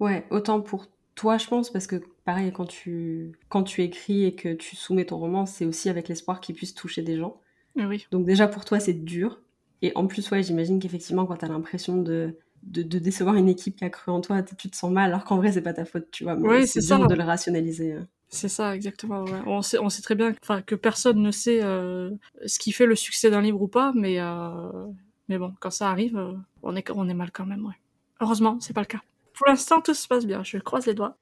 [0.00, 0.86] Ouais, autant pour
[1.18, 5.04] toi, je pense, parce que pareil, quand tu, quand tu écris et que tu soumets
[5.04, 7.40] ton roman, c'est aussi avec l'espoir qu'il puisse toucher des gens.
[7.74, 8.06] Oui.
[8.12, 9.40] Donc déjà, pour toi, c'est dur.
[9.82, 13.74] Et en plus, ouais, j'imagine qu'effectivement, quand tu as l'impression de, de, décevoir une équipe
[13.74, 15.84] qui a cru en toi, tu te sens mal, alors qu'en vrai, c'est pas ta
[15.84, 16.34] faute, tu vois.
[16.34, 17.94] Oui, c'est dur de le rationaliser.
[17.94, 18.06] Hein.
[18.28, 19.24] C'est ça, exactement.
[19.46, 20.34] On, sait, on sait très bien
[20.66, 22.10] que personne ne sait euh,
[22.46, 24.86] ce qui fait le succès d'un livre ou pas, mais, euh,
[25.28, 27.74] mais bon, quand ça arrive, euh, on, est, on est mal quand même, ouais.
[28.20, 29.00] Heureusement, c'est pas le cas.
[29.38, 30.42] Pour l'instant, tout se passe bien.
[30.42, 31.16] Je croise les doigts.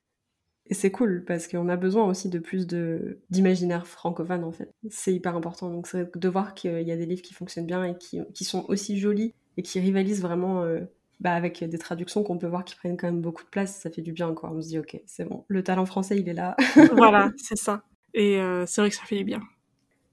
[0.68, 4.72] Et c'est cool parce qu'on a besoin aussi de plus de d'imaginaire francophone en fait.
[4.90, 5.70] C'est hyper important.
[5.70, 8.44] Donc c'est de voir qu'il y a des livres qui fonctionnent bien et qui, qui
[8.44, 10.80] sont aussi jolis et qui rivalisent vraiment euh,
[11.20, 13.76] bah, avec des traductions qu'on peut voir qui prennent quand même beaucoup de place.
[13.76, 14.50] Ça fait du bien quoi.
[14.50, 16.56] On se dit ok, c'est bon, le talent français il est là.
[16.96, 17.82] voilà, c'est ça.
[18.14, 19.42] Et euh, c'est vrai que ça fait du bien.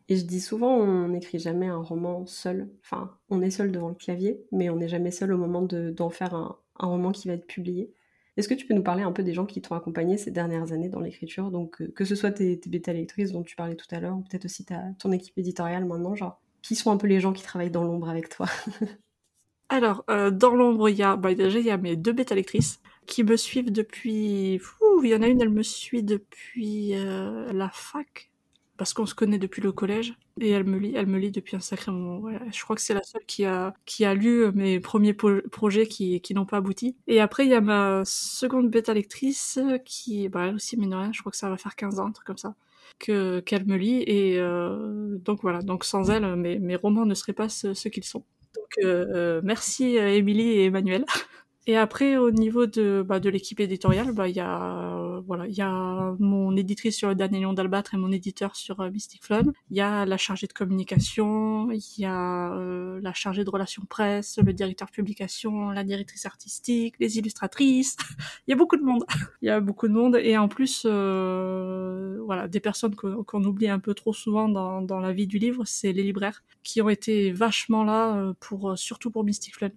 [0.09, 2.69] Et je dis souvent, on n'écrit jamais un roman seul.
[2.83, 6.09] Enfin, on est seul devant le clavier, mais on n'est jamais seul au moment d'en
[6.09, 7.93] faire un, un roman qui va être publié.
[8.35, 10.71] Est-ce que tu peux nous parler un peu des gens qui t'ont accompagné ces dernières
[10.71, 11.51] années dans l'écriture?
[11.51, 14.45] Donc, euh, que ce soit tes, bêta-lectrices dont tu parlais tout à l'heure, ou peut-être
[14.45, 17.71] aussi ta, ton équipe éditoriale maintenant, genre, qui sont un peu les gens qui travaillent
[17.71, 18.47] dans l'ombre avec toi?
[19.69, 22.79] Alors, euh, dans l'ombre, il y a, bah, déjà, il y a mes deux bêta-lectrices
[23.05, 24.59] qui me suivent depuis...
[25.03, 28.31] il y en a une, elle me suit depuis euh, la fac,
[28.77, 31.55] parce qu'on se connaît depuis le collège et elle me lit, elle me lit depuis
[31.55, 32.29] un sacré moment.
[32.51, 36.21] Je crois que c'est la seule qui a qui a lu mes premiers projets qui
[36.21, 36.95] qui n'ont pas abouti.
[37.07, 40.95] Et après il y a ma seconde bêta lectrice qui bah elle aussi mine de
[40.95, 42.55] rien, je crois que ça va faire 15 ans, un truc comme ça
[42.99, 47.13] que qu'elle me lit et euh, donc voilà, donc sans elle mes mes romans ne
[47.15, 48.23] seraient pas ce, qu'ils sont.
[48.55, 51.05] Donc euh, euh merci Émilie et Emmanuel.
[51.65, 55.47] Et après, au niveau de, bah, de l'équipe éditoriale, bah, il y a, euh, voilà,
[55.47, 58.91] il y a mon éditrice sur le dernier lion d'Albâtre et mon éditeur sur euh,
[58.91, 59.53] Mystic Flame.
[59.69, 63.83] Il y a la chargée de communication, il y a euh, la chargée de relations
[63.87, 67.95] presse, le directeur publication, la directrice artistique, les illustratrices.
[68.47, 69.05] il y a beaucoup de monde.
[69.41, 73.79] il y a beaucoup de monde et en plus, voilà, des personnes qu'on oublie un
[73.79, 77.31] peu trop souvent dans, dans la vie du livre, c'est les libraires qui ont été
[77.31, 79.71] vachement là pour, surtout pour Mystic Flame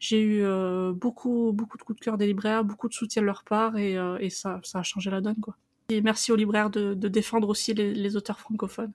[0.00, 3.26] j'ai eu euh, beaucoup, beaucoup de coups de cœur des libraires, beaucoup de soutien de
[3.26, 5.56] leur part, et, euh, et ça, ça a changé la donne, quoi.
[5.90, 8.92] Et merci aux libraires de, de défendre aussi les, les, auteurs francophones.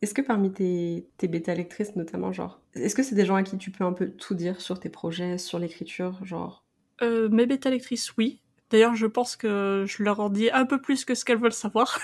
[0.00, 3.56] Est-ce que parmi tes, tes bêta-lectrices, notamment, genre, est-ce que c'est des gens à qui
[3.58, 6.64] tu peux un peu tout dire sur tes projets, sur l'écriture, genre?
[7.02, 8.40] Euh, Mes bêta-lectrices, oui.
[8.70, 11.52] D'ailleurs, je pense que je leur en dis un peu plus que ce qu'elles veulent
[11.52, 12.00] savoir.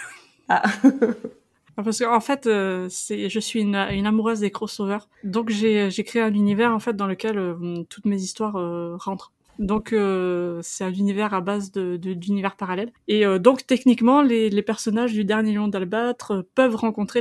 [0.48, 0.62] Ah
[1.84, 6.74] Parce qu'en fait, euh, je suis une, amoureuse des crossovers, donc j'ai, créé un univers
[6.74, 9.32] en fait dans lequel euh, toutes mes histoires euh, rentrent.
[9.60, 12.92] Donc c'est un univers à base d'univers parallèles.
[13.08, 17.20] Et donc techniquement, les, personnages du dernier lion d'Albâtre peuvent rencontrer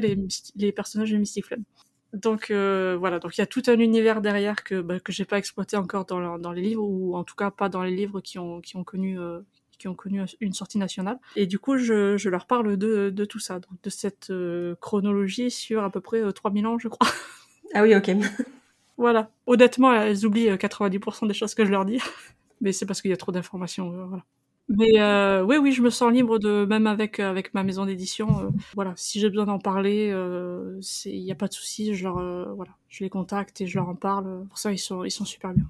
[0.56, 1.64] les, personnages de Mystic Flame.
[2.14, 5.40] Donc voilà, donc il y a tout un univers derrière que bah, que j'ai pas
[5.40, 8.38] exploité encore dans, dans les livres ou en tout cas pas dans les livres qui
[8.38, 9.18] ont qui ont connu
[9.78, 11.20] qui ont connu une sortie nationale.
[11.36, 14.76] Et du coup, je, je leur parle de, de, tout ça, donc de cette euh,
[14.82, 17.08] chronologie sur à peu près 3000 euh, ans, je crois.
[17.74, 18.12] Ah oui, ok.
[18.98, 19.30] voilà.
[19.46, 22.00] Honnêtement, elles oublient 90% euh, des choses que je leur dis.
[22.62, 24.24] Mais c'est parce qu'il y a trop d'informations, voilà.
[24.70, 28.42] Mais euh, oui, oui, je me sens libre de même avec avec ma maison d'édition.
[28.42, 31.96] Euh, voilà, si j'ai besoin d'en parler, euh, il n'y a pas de souci.
[31.96, 34.46] Je leur euh, voilà, je les contacte et je leur en parle.
[34.50, 35.64] Pour ça, ils sont ils sont super bien.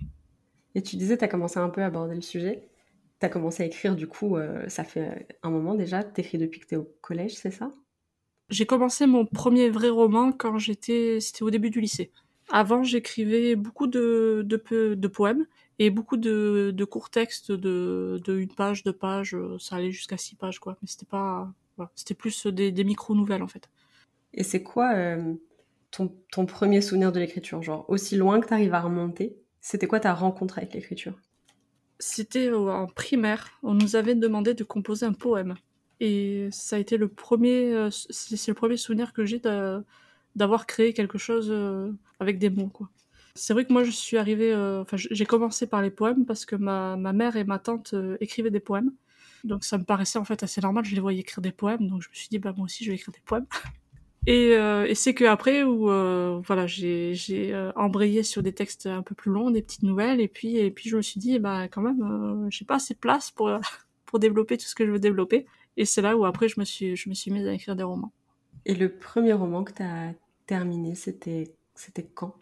[0.74, 2.64] Et tu disais, tu as commencé un peu à aborder le sujet.
[3.20, 6.04] Tu as commencé à écrire, du coup, euh, ça fait un moment déjà.
[6.04, 7.72] Tu écris depuis que tu es au collège, c'est ça?
[8.50, 12.12] J'ai commencé mon premier vrai roman quand j'étais, c'était au début du lycée.
[12.50, 15.46] Avant, j'écrivais beaucoup de, de, de poèmes
[15.80, 19.36] et beaucoup de, de courts textes de, de une page, deux pages.
[19.60, 20.78] Ça allait jusqu'à six pages, quoi.
[20.82, 21.92] Mais c'était pas, voilà.
[21.96, 23.70] c'était plus des, des micro-nouvelles, en fait.
[24.34, 25.34] Et c'est quoi euh,
[25.92, 27.62] ton, ton premier souvenir de l'écriture?
[27.64, 31.20] Genre, aussi loin que tu arrives à remonter, c'était quoi ta rencontre avec l'écriture?
[32.00, 33.50] C'était en primaire.
[33.64, 35.56] On nous avait demandé de composer un poème.
[36.00, 39.42] Et ça a été le premier, euh, c'est le premier souvenir que j'ai
[40.36, 42.72] d'avoir créé quelque chose euh, avec des mots.
[43.34, 46.46] C'est vrai que moi, je suis arrivée, euh, enfin, j'ai commencé par les poèmes parce
[46.46, 48.92] que ma, ma mère et ma tante écrivaient des poèmes.
[49.44, 52.02] Donc ça me paraissait en fait assez normal, je les voyais écrire des poèmes, donc
[52.02, 53.46] je me suis dit, bah moi aussi, je vais écrire des poèmes.
[54.28, 58.52] Et, euh, et c'est que après où euh, voilà j'ai j'ai euh, embrayé sur des
[58.52, 61.18] textes un peu plus longs, des petites nouvelles, et puis et puis je me suis
[61.18, 63.50] dit bah quand même j'ai pas assez de place pour
[64.06, 65.46] pour développer tout ce que je veux développer.
[65.78, 67.84] Et c'est là où après je me suis je me suis mise à écrire des
[67.84, 68.12] romans.
[68.66, 70.14] Et le premier roman que tu as
[70.46, 72.36] terminé, c'était c'était quand?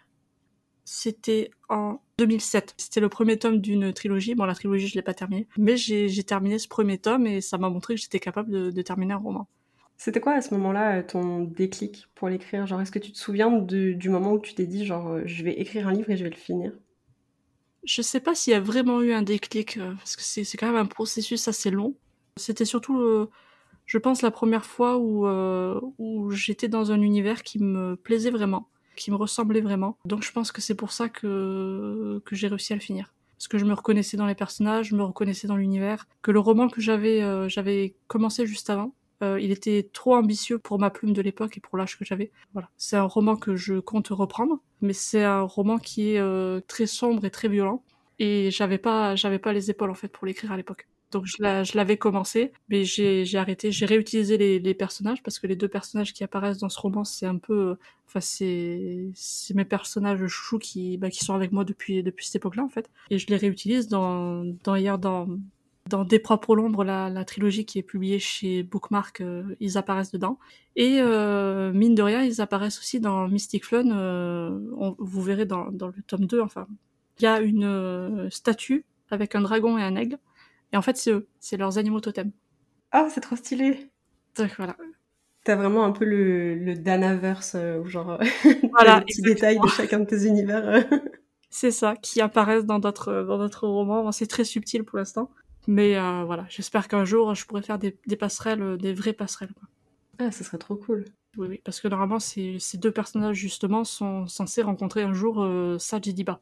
[0.86, 2.74] C'était en 2007.
[2.78, 4.34] C'était le premier tome d'une trilogie.
[4.36, 5.48] Bon, la trilogie, je l'ai pas terminée.
[5.58, 8.82] Mais j'ai terminé ce premier tome et ça m'a montré que j'étais capable de, de
[8.84, 9.48] terminer un roman.
[9.98, 12.66] C'était quoi à ce moment-là ton déclic pour l'écrire?
[12.68, 15.54] Genre, est-ce que tu te souviens du moment où tu t'es dit, genre, je vais
[15.54, 16.74] écrire un livre et je vais le finir?
[17.86, 20.76] Je sais pas s'il y a vraiment eu un déclic, parce que c'est quand même
[20.76, 21.96] un processus assez long.
[22.38, 23.30] C'était surtout, euh,
[23.86, 28.32] je pense, la première fois où, euh, où j'étais dans un univers qui me plaisait
[28.32, 29.98] vraiment, qui me ressemblait vraiment.
[30.06, 33.14] Donc je pense que c'est pour ça que, que j'ai réussi à le finir.
[33.38, 36.08] Parce que je me reconnaissais dans les personnages, je me reconnaissais dans l'univers.
[36.22, 40.60] Que le roman que j'avais euh, j'avais commencé juste avant, euh, il était trop ambitieux
[40.60, 42.32] pour ma plume de l'époque et pour l'âge que j'avais.
[42.54, 46.60] Voilà, c'est un roman que je compte reprendre, mais c'est un roman qui est euh,
[46.68, 47.84] très sombre et très violent.
[48.20, 50.88] Et j'avais pas, j'avais pas les épaules en fait pour l'écrire à l'époque.
[51.12, 53.72] Donc je l'avais commencé, mais j'ai arrêté.
[53.72, 57.06] J'ai réutilisé les, les, personnages parce que les deux personnages qui apparaissent dans ce roman,
[57.06, 59.12] c'est un peu, enfin c'est
[59.54, 62.90] mes personnages chouchous qui bah, qui sont avec moi depuis depuis cette époque-là en fait.
[63.12, 65.28] Et je les réutilise dans dans hier dans
[65.90, 70.12] dans Des propres l'ombre, la, la, trilogie qui est publiée chez Bookmark, euh, ils apparaissent
[70.12, 70.40] dedans.
[70.76, 73.92] Et euh, mine de rien, ils apparaissent aussi dans Mystic Flun.
[73.92, 76.68] Euh, on, vous verrez dans, dans, le tome 2, enfin,
[77.20, 80.18] il y a une statue avec un dragon et un aigle.
[80.74, 82.32] Et en fait, c'est eux, c'est leurs animaux totems.
[82.92, 83.92] Ah, c'est trop stylé.
[84.38, 84.76] Donc voilà.
[85.44, 88.18] T'as vraiment un peu le, le Danaverse, euh, genre
[88.72, 90.84] voilà, les petits détails de chacun de tes univers.
[91.52, 94.12] c'est ça, qui apparaissent dans d'autres dans d'autres romans.
[94.12, 95.30] C'est très subtil pour l'instant.
[95.68, 99.14] Mais euh, voilà, j'espère qu'un jour, je pourrai faire des, des passerelles, euh, des vraies
[99.14, 99.54] passerelles.
[99.54, 99.68] Quoi.
[100.20, 101.06] Ah, ça serait trop cool.
[101.38, 105.44] Oui, oui, parce que normalement, ces, ces deux personnages, justement, sont censés rencontrer un jour
[105.44, 106.40] euh, Saj et Diba.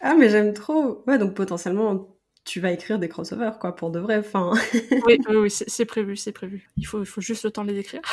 [0.00, 3.98] Ah, mais j'aime trop Ouais, donc potentiellement, tu vas écrire des crossovers, quoi, pour de
[3.98, 4.52] vrai, enfin...
[5.06, 6.68] oui, oui, oui c'est prévu, c'est prévu.
[6.76, 8.02] Il faut, il faut juste le temps de les écrire.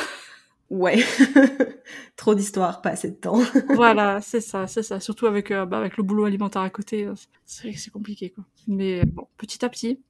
[0.72, 0.98] Ouais,
[2.16, 3.40] trop d'histoires, pas assez de temps.
[3.76, 5.00] voilà, c'est ça, c'est ça.
[5.00, 7.08] Surtout avec, euh, bah, avec le boulot alimentaire à côté,
[7.46, 8.44] c'est c'est compliqué, quoi.
[8.68, 10.02] Mais bon, petit à petit,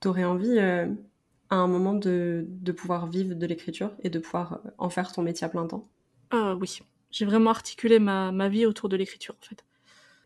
[0.00, 0.86] T'aurais envie euh,
[1.50, 5.12] à un moment de, de pouvoir vivre de l'écriture et de pouvoir euh, en faire
[5.12, 5.90] ton métier à plein temps?
[6.32, 6.78] Euh, Oui,
[7.10, 9.64] j'ai vraiment articulé ma, ma vie autour de l'écriture en fait.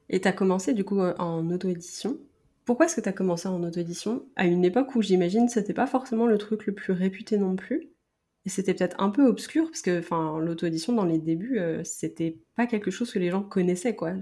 [0.09, 2.18] Et t'as commencé du coup euh, en auto-édition?
[2.64, 4.26] Pourquoi est-ce que t'as commencé en auto-édition?
[4.37, 7.88] À une époque où j'imagine c'était pas forcément le truc le plus réputé non plus
[8.46, 12.38] et c'était peut-être un peu obscur parce que enfin l'auto-édition dans les débuts euh, c'était
[12.56, 14.12] pas quelque chose que les gens connaissaient quoi.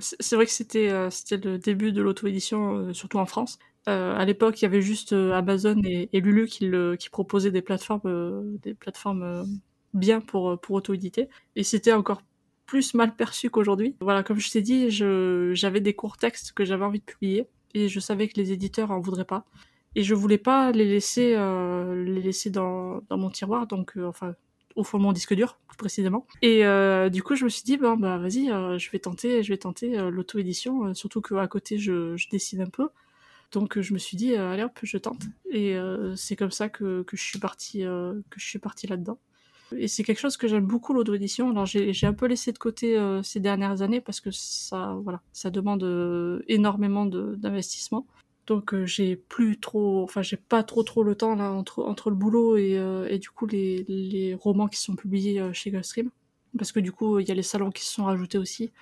[0.00, 3.58] C'est vrai que c'était euh, c'était le début de l'auto-édition euh, surtout en France.
[3.88, 7.62] Euh, à l'époque, il y avait juste Amazon et, Lulu qui, le, qui proposaient des
[7.62, 9.46] plateformes des plateformes
[9.94, 11.28] bien pour pour auto-éditer.
[11.56, 12.22] Et c'était encore
[12.66, 13.96] plus mal perçu qu'aujourd'hui.
[14.00, 17.88] Voilà, comme je t'ai dit, j'avais des courts textes que j'avais envie de publier et
[17.88, 19.44] je savais que les éditeurs en voudraient pas.
[19.94, 24.06] Et je voulais pas les laisser euh, les laisser dans, dans mon tiroir donc euh,
[24.06, 24.34] enfin
[24.76, 26.26] au fond de mon disque dur plus précisément.
[26.42, 29.42] Et euh, du coup je me suis dit bon bah vas-y euh, je vais tenter
[29.42, 32.88] je vais tenter euh, l'auto édition surtout que à côté je, je dessine un peu
[33.52, 35.22] donc je me suis dit allez hop je tente.
[35.50, 35.76] Et
[36.16, 39.18] c'est comme ça que, que je suis partie que je suis partie là dedans
[39.76, 42.58] et c'est quelque chose que j'aime beaucoup l'auto édition alors j'ai un peu laissé de
[42.58, 48.06] côté ces dernières années parce que ça voilà ça demande énormément d'investissement.
[48.48, 52.08] Donc euh, j'ai plus trop enfin j'ai pas trop trop le temps là entre entre
[52.08, 55.70] le boulot et, euh, et du coup les, les romans qui sont publiés euh, chez
[55.70, 56.10] Gulfstream.
[56.56, 58.72] Parce que du coup il y a les salons qui se sont rajoutés aussi.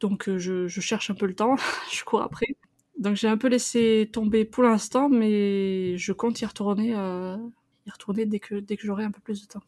[0.00, 1.56] Donc je, je cherche un peu le temps
[1.90, 2.46] je cours après
[2.98, 7.36] Donc j'ai un peu laissé tomber pour l'instant, mais je compte y retourner, euh,
[7.86, 9.62] y retourner dès que, dès que j'aurai un peu plus de temps.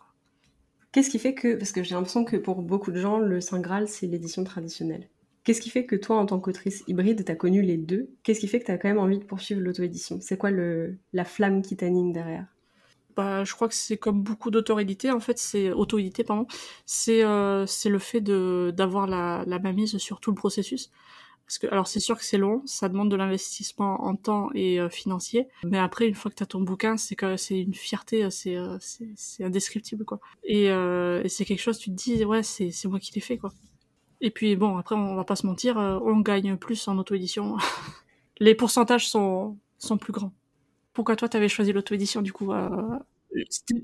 [0.92, 3.60] Qu'est-ce qui fait que, parce que j'ai l'impression que pour beaucoup de gens, le Saint
[3.60, 5.08] Graal, c'est l'édition traditionnelle.
[5.44, 8.08] Qu'est-ce qui fait que toi, en tant qu'autrice hybride, tu as connu les deux?
[8.22, 10.18] Qu'est-ce qui fait que tu as quand même envie de poursuivre l'auto-édition?
[10.20, 12.46] C'est quoi le, la flamme qui t'anime derrière?
[13.14, 16.46] Bah, je crois que c'est comme beaucoup d'auto-édité, en fait, c'est auto-édité, pardon.
[16.84, 20.90] C'est euh, le fait d'avoir la, la mainmise sur tout le processus.
[21.46, 24.80] Parce que, alors c'est sûr que c'est long, ça demande de l'investissement en temps et
[24.80, 27.74] euh, financier, mais après, une fois que tu as ton bouquin, c'est que c'est une
[27.74, 30.18] fierté, euh, c'est euh, c'est indescriptible, quoi.
[30.42, 33.38] Et, euh, et c'est quelque chose, tu te dis, ouais, c'est moi qui l'ai fait,
[33.38, 33.52] quoi.
[34.20, 37.56] Et puis bon, après, on va pas se mentir, on gagne plus en auto-édition.
[38.40, 40.32] Les pourcentages sont, sont plus grands.
[40.94, 42.52] Pourquoi toi, tu avais choisi l'auto-édition, du coup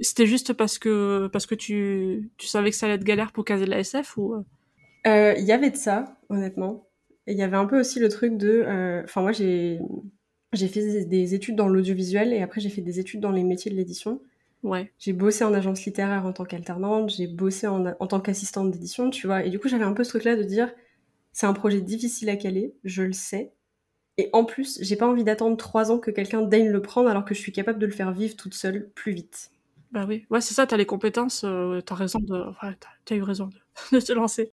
[0.00, 3.44] C'était juste parce que, parce que tu, tu savais que ça allait être galère pour
[3.44, 4.44] caser de la SF ou
[5.04, 6.88] Il y avait de ça, honnêtement
[7.26, 8.48] il y avait un peu aussi le truc de.
[8.66, 9.80] Euh, enfin, moi, j'ai
[10.52, 13.70] j'ai fait des études dans l'audiovisuel et après, j'ai fait des études dans les métiers
[13.70, 14.20] de l'édition.
[14.62, 14.92] Ouais.
[14.98, 19.10] J'ai bossé en agence littéraire en tant qu'alternante, j'ai bossé en, en tant qu'assistante d'édition,
[19.10, 19.44] tu vois.
[19.44, 20.72] Et du coup, j'avais un peu ce truc-là de dire
[21.32, 23.52] c'est un projet difficile à caler, je le sais.
[24.18, 27.24] Et en plus, j'ai pas envie d'attendre trois ans que quelqu'un daigne le prendre alors
[27.24, 29.50] que je suis capable de le faire vivre toute seule plus vite.
[29.90, 32.34] Bah oui, ouais, c'est ça, t'as les compétences, euh, t'as raison de.
[32.48, 33.58] Enfin, t'as eu raison de,
[33.98, 34.52] de te lancer.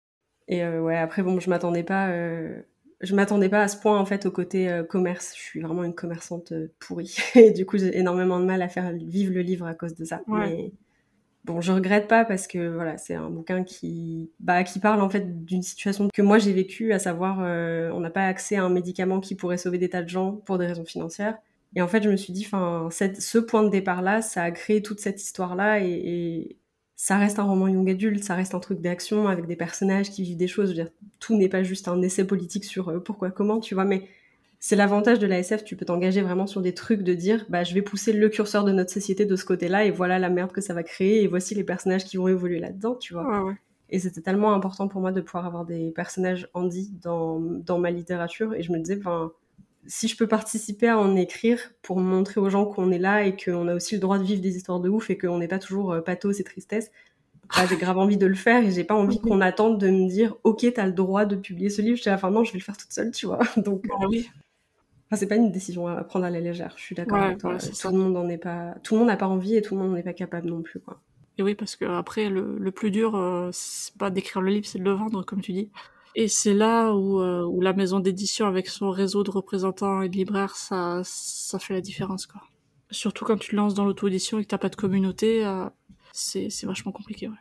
[0.49, 2.61] Et euh, ouais, après, bon, je m'attendais pas, euh,
[3.01, 5.35] je m'attendais pas à ce point, en fait, au côté euh, commerce.
[5.37, 7.17] Je suis vraiment une commerçante pourrie.
[7.35, 10.05] Et du coup, j'ai énormément de mal à faire vivre le livre à cause de
[10.05, 10.23] ça.
[10.29, 10.73] Mais
[11.45, 15.09] bon, je regrette pas parce que voilà, c'est un bouquin qui, bah, qui parle en
[15.09, 18.69] fait d'une situation que moi j'ai vécue, à savoir, on n'a pas accès à un
[18.69, 21.39] médicament qui pourrait sauver des tas de gens pour des raisons financières.
[21.77, 24.83] Et en fait, je me suis dit, enfin, ce point de départ-là, ça a créé
[24.83, 26.57] toute cette histoire-là et, et,
[26.97, 30.23] ça reste un roman young adulte, ça reste un truc d'action avec des personnages qui
[30.23, 30.71] vivent des choses.
[30.73, 33.75] Je veux dire, tout n'est pas juste un essai politique sur euh, pourquoi, comment, tu
[33.75, 34.09] vois, mais
[34.59, 37.65] c'est l'avantage de la SF, tu peux t'engager vraiment sur des trucs de dire, bah,
[37.65, 40.53] je vais pousser le curseur de notre société de ce côté-là et voilà la merde
[40.53, 43.29] que ça va créer et voici les personnages qui vont évoluer là-dedans, tu vois.
[43.29, 43.57] Ouais, ouais.
[43.91, 47.91] Et c'était tellement important pour moi de pouvoir avoir des personnages Andy dans, dans ma
[47.91, 49.33] littérature et je me disais, enfin,
[49.89, 53.37] si je peux participer à en écrire pour montrer aux gens qu'on est là et
[53.37, 55.59] qu'on a aussi le droit de vivre des histoires de ouf et qu'on n'est pas
[55.59, 56.91] toujours euh, pathos et tristesse,
[57.55, 60.09] bah, j'ai grave envie de le faire et j'ai pas envie qu'on attende de me
[60.09, 61.99] dire ok t'as le droit de publier ce livre.
[62.03, 63.39] Je la fin non je vais le faire toute seule tu vois.
[63.57, 64.29] Donc ah oui.
[65.09, 66.75] Enfin, c'est pas une décision à prendre à la légère.
[66.77, 67.57] Je suis d'accord avec toi.
[67.59, 69.83] tout le monde en est pas, tout le monde n'a pas envie et tout le
[69.83, 71.01] monde n'est pas capable non plus quoi.
[71.39, 74.67] Et oui parce que après le, le plus dur euh, c'est pas d'écrire le livre
[74.67, 75.71] c'est de le vendre comme tu dis.
[76.19, 80.09] Et c'est là où, euh, où la maison d'édition avec son réseau de représentants et
[80.09, 82.41] de libraires, ça, ça fait la différence, quoi.
[82.91, 85.67] Surtout quand tu te lances dans l'auto-édition et que t'as pas de communauté, euh,
[86.15, 87.35] c'est, c'est vachement compliqué, ouais.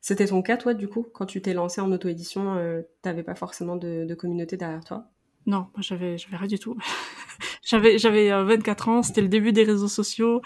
[0.00, 3.34] C'était ton cas, toi, du coup, quand tu t'es lancé en auto-édition, euh, t'avais pas
[3.34, 5.04] forcément de, de, communauté derrière toi?
[5.44, 6.78] Non, moi j'avais, j'avais rien du tout.
[7.62, 10.40] j'avais, j'avais 24 ans, c'était le début des réseaux sociaux.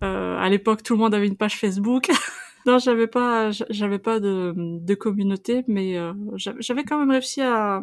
[0.00, 2.08] à l'époque, tout le monde avait une page Facebook.
[2.66, 7.82] non, j'avais pas, j'avais pas de, de communauté, mais euh, j'avais quand même réussi à,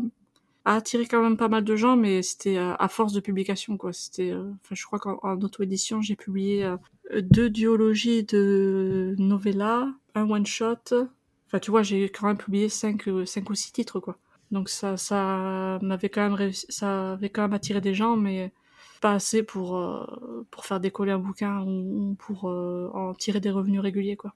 [0.66, 3.94] à attirer quand même pas mal de gens, mais c'était à force de publication, quoi.
[3.94, 6.78] C'était, euh, enfin, je crois qu'en auto-édition, j'ai publié euh,
[7.22, 10.76] deux duologies de novella, un one shot.
[11.48, 14.18] Enfin, tu vois, j'ai quand même publié cinq, cinq ou six titres, quoi.
[14.52, 18.52] Donc ça, ça m'avait quand même réussi, ça avait quand même attiré des gens, mais
[19.02, 19.80] pas assez pour
[20.52, 24.34] pour faire décoller un bouquin ou pour en tirer des revenus réguliers, quoi.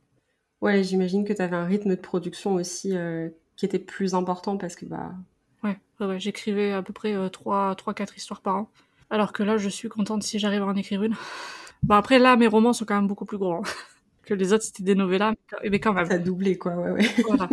[0.61, 4.57] Ouais, j'imagine que tu avais un rythme de production aussi euh, qui était plus important
[4.57, 5.11] parce que bah.
[5.63, 8.69] Ouais, ouais, j'écrivais à peu près euh, 3, 3, 4 histoires par an.
[9.09, 11.15] Alors que là, je suis contente si j'arrive à en écrire une.
[11.83, 13.53] Bah après, là, mes romans sont quand même beaucoup plus gros.
[13.53, 13.63] Hein.
[14.23, 15.33] que les autres, c'était des novellas,
[15.67, 16.05] mais quand même.
[16.05, 17.09] Ça a doublé, quoi, ouais, ouais.
[17.27, 17.49] Voilà.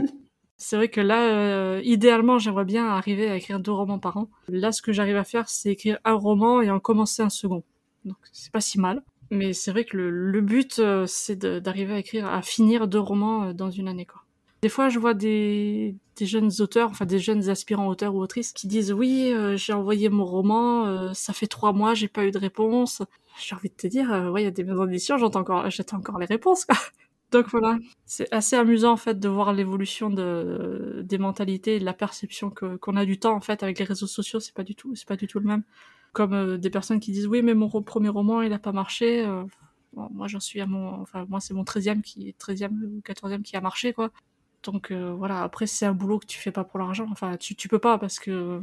[0.58, 4.28] C'est vrai que là, euh, idéalement, j'aimerais bien arriver à écrire deux romans par an.
[4.48, 7.62] Là, ce que j'arrive à faire, c'est écrire un roman et en commencer un second.
[8.04, 9.02] Donc, c'est pas si mal.
[9.30, 13.44] Mais c'est vrai que le, but, euh, c'est d'arriver à écrire, à finir deux romans
[13.44, 14.22] euh, dans une année, quoi.
[14.62, 18.66] Des fois, je vois des, jeunes auteurs, enfin des jeunes aspirants auteurs ou autrices, qui
[18.66, 22.38] disent oui, euh, j'ai envoyé mon roman, ça fait trois mois, j'ai pas eu de
[22.38, 23.02] réponse.
[23.38, 25.98] J'ai envie de te dire, euh, il y a des maisons d'édition, j'entends encore, j'attends
[25.98, 26.64] encore les réponses.
[26.64, 26.76] Quoi.
[27.30, 31.92] Donc voilà, c'est assez amusant en fait de voir l'évolution de des mentalités de la
[31.92, 34.40] perception qu'on a du temps en fait avec les réseaux sociaux.
[34.40, 34.64] C'est pas
[34.94, 35.62] c'est pas du tout le même
[36.12, 39.24] comme euh, des personnes qui disent oui mais mon premier roman il a pas marché
[39.24, 39.44] euh,
[39.92, 43.56] moi j'en suis à mon enfin moi c'est mon 13e qui 13e ou 14e qui
[43.56, 44.10] a marché quoi.
[44.64, 47.06] Donc euh, voilà après c'est un boulot que tu fais pas pour l'argent.
[47.10, 48.60] Enfin tu, tu peux pas parce que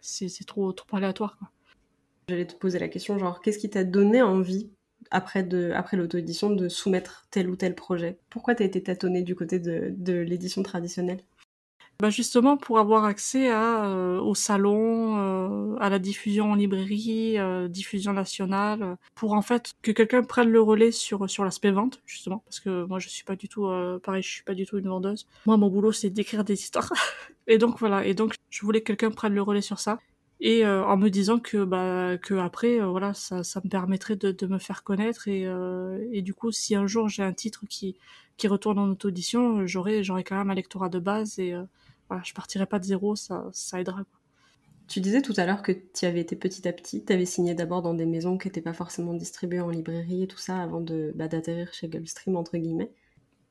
[0.00, 1.38] c'est trop trop aléatoire
[2.28, 4.70] j'allais te poser la question genre qu'est-ce qui t'a donné envie
[5.10, 8.18] après de après l'auto-édition de soumettre tel ou tel projet?
[8.30, 11.22] Pourquoi t'as été tâtonné du côté de, de l'édition traditionnelle?
[12.00, 17.38] Bah justement pour avoir accès à euh, au salon, euh, à la diffusion en librairie,
[17.38, 22.00] euh, diffusion nationale, pour en fait que quelqu'un prenne le relais sur sur l'aspect vente
[22.06, 23.70] justement parce que moi je suis pas du tout
[24.02, 25.26] pareil, je suis pas du tout une vendeuse.
[25.44, 26.90] Moi mon boulot c'est d'écrire des histoires.
[27.46, 29.98] et donc voilà, et donc je voulais que quelqu'un prenne le relais sur ça
[30.42, 34.46] et en me disant que bah que après voilà ça ça me permettrait de, de
[34.46, 35.46] me faire connaître et
[36.12, 37.96] et du coup si un jour j'ai un titre qui
[38.38, 41.54] qui retourne en auto-audition, j'aurai j'aurai quand même un lectorat de base et
[42.24, 44.04] je partirai pas de zéro, ça, ça aidera.
[44.88, 47.54] Tu disais tout à l'heure que tu avais été petit à petit, tu avais signé
[47.54, 50.80] d'abord dans des maisons qui n'étaient pas forcément distribuées en librairie et tout ça avant
[50.80, 52.90] de bah, d'atterrir chez Gulfstream entre guillemets.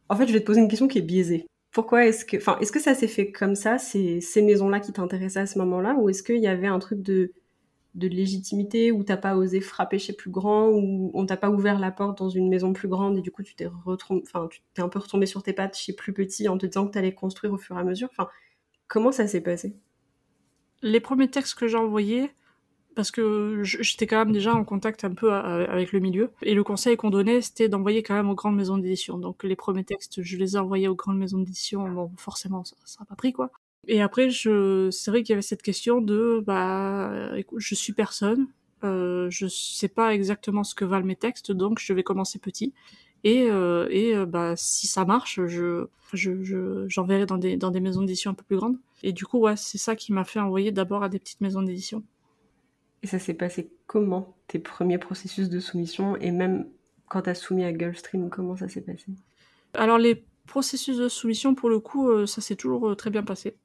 [0.10, 1.46] En fait, je vais te poser une question qui est biaisée.
[1.72, 4.92] Pourquoi est-ce que, enfin, est-ce que ça s'est fait comme ça, c'est ces maisons-là qui
[4.92, 7.32] t'intéressaient à ce moment-là, ou est-ce qu'il y avait un truc de
[7.96, 11.80] de légitimité où t'as pas osé frapper chez plus grand ou on t'a pas ouvert
[11.80, 14.82] la porte dans une maison plus grande et du coup tu t'es enfin tu t'es
[14.82, 17.54] un peu retombé sur tes pattes chez plus petit en te disant que t'allais construire
[17.54, 18.10] au fur et à mesure?
[18.12, 18.30] Enfin
[18.90, 19.74] Comment ça s'est passé?
[20.82, 22.32] Les premiers textes que j'ai envoyés,
[22.96, 26.64] parce que j'étais quand même déjà en contact un peu avec le milieu, et le
[26.64, 29.18] conseil qu'on donnait, c'était d'envoyer quand même aux grandes maisons d'édition.
[29.18, 32.76] Donc les premiers textes, je les ai envoyés aux grandes maisons d'édition, bon, forcément, ça
[33.00, 33.52] n'a pas pris, quoi.
[33.88, 37.94] Et après, je, c'est vrai qu'il y avait cette question de, bah, écoute, je suis
[37.94, 38.48] personne,
[38.84, 42.74] euh, je sais pas exactement ce que valent mes textes, donc je vais commencer petit.
[43.24, 47.80] Et, euh, et euh, bah, si ça marche, je, je, j'enverrai dans des, dans des
[47.80, 48.78] maisons d'édition un peu plus grandes.
[49.04, 51.62] Et du coup, ouais, c'est ça qui m'a fait envoyer d'abord à des petites maisons
[51.62, 52.04] d'édition.
[53.04, 56.68] Et ça s'est passé comment, tes premiers processus de soumission Et même
[57.08, 59.06] quand tu as soumis à Gulfstream, comment ça s'est passé?
[59.74, 63.56] Alors, les processus de soumission, pour le coup, euh, ça s'est toujours très bien passé.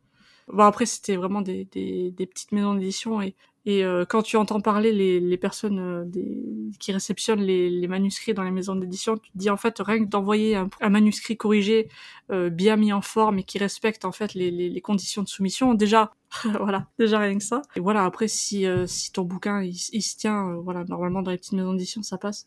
[0.49, 3.35] Bon, après, c'était vraiment des, des, des petites maisons d'édition et
[3.67, 7.89] et euh, quand tu entends parler les, les personnes euh, des, qui réceptionnent les, les,
[7.89, 10.91] manuscrits dans les maisons d'édition, tu te dis en fait rien que d'envoyer un, un,
[10.91, 11.89] manuscrit corrigé,
[12.31, 15.73] euh, bien mis en forme et qui respecte en fait les, les conditions de soumission,
[15.73, 16.13] déjà
[16.61, 17.63] voilà, déjà rien que ça.
[17.75, 21.39] Et voilà, après si si ton bouquin il, il se tient, voilà, normalement dans les
[21.39, 22.47] petites maisons d'édition ça passe.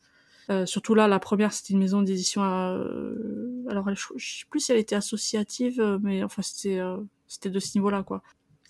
[0.66, 2.44] surtout là, la première c'était une maison d'édition.
[2.44, 6.80] alors je, je sais plus si elle était associative, mais enfin c'était
[7.28, 8.22] c'était de ce niveau-là quoi.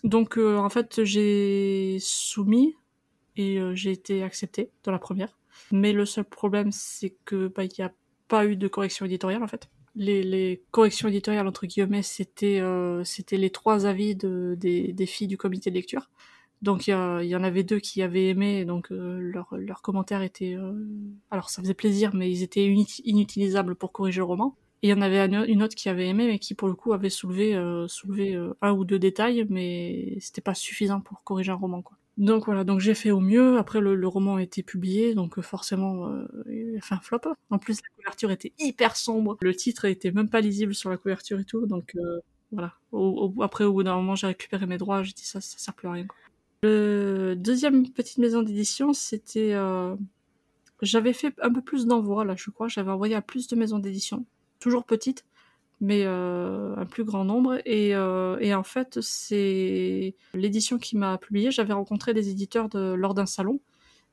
[0.04, 2.76] Donc euh, en fait j'ai soumis
[3.36, 5.38] et euh, j'ai été acceptée dans la première.
[5.72, 7.94] Mais le seul problème c'est que bah il n'y a
[8.28, 9.70] pas eu de correction éditoriale en fait.
[9.96, 15.06] Les, les corrections éditoriales entre guillemets c'était euh, c'était les trois avis de, des, des
[15.06, 16.10] filles du comité de lecture.
[16.64, 20.58] Donc il y, en avait deux qui avaient aimé, donc leurs leur commentaires étaient...
[21.30, 22.66] alors ça faisait plaisir, mais ils étaient
[23.06, 24.58] inutilisables pour corriger le roman.
[24.84, 27.10] Il y en avait une autre qui avait aimé, mais qui pour le coup avait
[27.10, 31.56] soulevé, euh, soulevé euh, un ou deux détails, mais c'était pas suffisant pour corriger un
[31.56, 31.82] roman.
[31.82, 31.98] Quoi.
[32.18, 33.58] Donc voilà, donc j'ai fait au mieux.
[33.58, 36.12] Après le, le roman a été publié, donc euh, forcément
[36.48, 37.22] il a fait un flop.
[37.50, 40.98] En plus la couverture était hyper sombre, le titre était même pas lisible sur la
[40.98, 41.96] couverture et tout, donc
[42.52, 42.74] voilà.
[43.42, 45.88] Après au bout d'un moment j'ai récupéré mes droits, j'ai dit ça, ça sert plus
[45.88, 46.08] à rien.
[46.62, 49.56] Le deuxième petite maison d'édition, c'était
[50.84, 52.68] j'avais fait un peu plus d'envois là, je crois.
[52.68, 54.26] J'avais envoyé à plus de maisons d'édition
[54.60, 55.26] toujours petite,
[55.80, 57.60] mais euh, un plus grand nombre.
[57.66, 61.52] Et, euh, et en fait, c'est l'édition qui m'a publié.
[61.52, 63.60] J'avais rencontré des éditeurs de, lors d'un salon.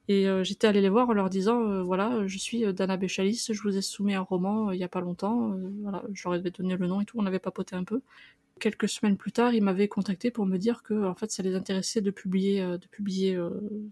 [0.08, 3.62] Et euh, j'étais allée les voir en leur disant voilà, je suis Dana Béchalis, je
[3.62, 5.56] vous ai soumis un roman il y a pas longtemps.
[5.82, 8.02] voilà, je leur avais donné le nom et tout, on avait papoté un peu.
[8.60, 11.54] Quelques semaines plus tard, ils m'avaient contacté pour me dire que en fait, ça les
[11.54, 12.80] intéressait de publier, de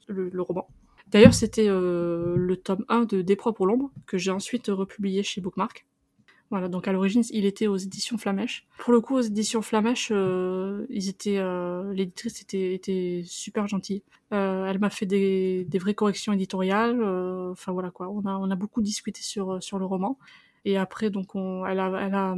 [0.07, 0.69] le, roman.
[1.09, 5.87] D'ailleurs, c'était le tome 1 de Des pour l'ombre que j'ai ensuite republié chez Bookmark.
[6.53, 8.67] Voilà, donc à l'origine, il était aux éditions Flamèche.
[8.79, 14.03] Pour le coup, aux éditions Flamèche, euh, ils étaient, euh, l'éditrice était, était super gentille.
[14.35, 17.01] Euh, elle m'a fait des, des vraies corrections éditoriales.
[17.01, 20.19] Euh, enfin voilà quoi, on a, on a beaucoup discuté sur sur le roman.
[20.67, 22.37] Et après, donc, on, elle a, elle a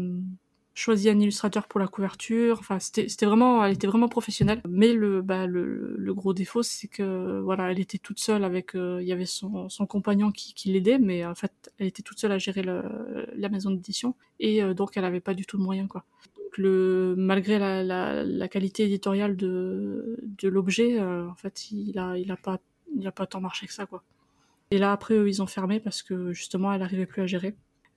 [0.75, 2.59] choisi un illustrateur pour la couverture.
[2.59, 4.61] Enfin, c'était vraiment, elle était vraiment professionnelle.
[4.68, 8.99] Mais le, bah, le, gros défaut, c'est que voilà, elle était toute seule avec, euh,
[9.01, 12.18] il y avait son, son compagnon qui, qui l'aidait, mais en fait, elle était toute
[12.18, 15.62] seule à gérer la maison d'édition et euh, donc elle avait pas du tout de
[15.62, 16.05] moyens quoi.
[16.37, 17.83] Donc le, malgré la,
[18.25, 22.59] la, qualité éditoriale de, de l'objet, euh, en fait, il a, il a pas,
[22.97, 24.03] il a pas tant marché que ça quoi.
[24.70, 27.55] Et là après, eux, ils ont fermé parce que justement, elle arrivait plus à gérer.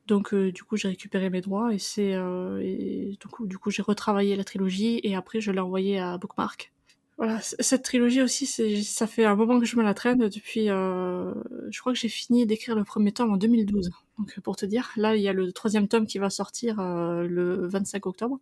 [0.08, 3.72] Donc euh, du coup j'ai récupéré mes droits et c'est euh, du coup du coup
[3.72, 6.72] j'ai retravaillé la trilogie et après je l'ai envoyée à Bookmark.
[7.18, 10.70] Voilà cette trilogie aussi c'est ça fait un moment que je me la traîne depuis
[10.70, 11.34] euh,
[11.70, 13.90] je crois que j'ai fini d'écrire le premier tome en 2012.
[14.18, 17.68] Donc pour te dire là il y a le troisième tome qui va sortir le
[17.68, 18.40] 25 octobre.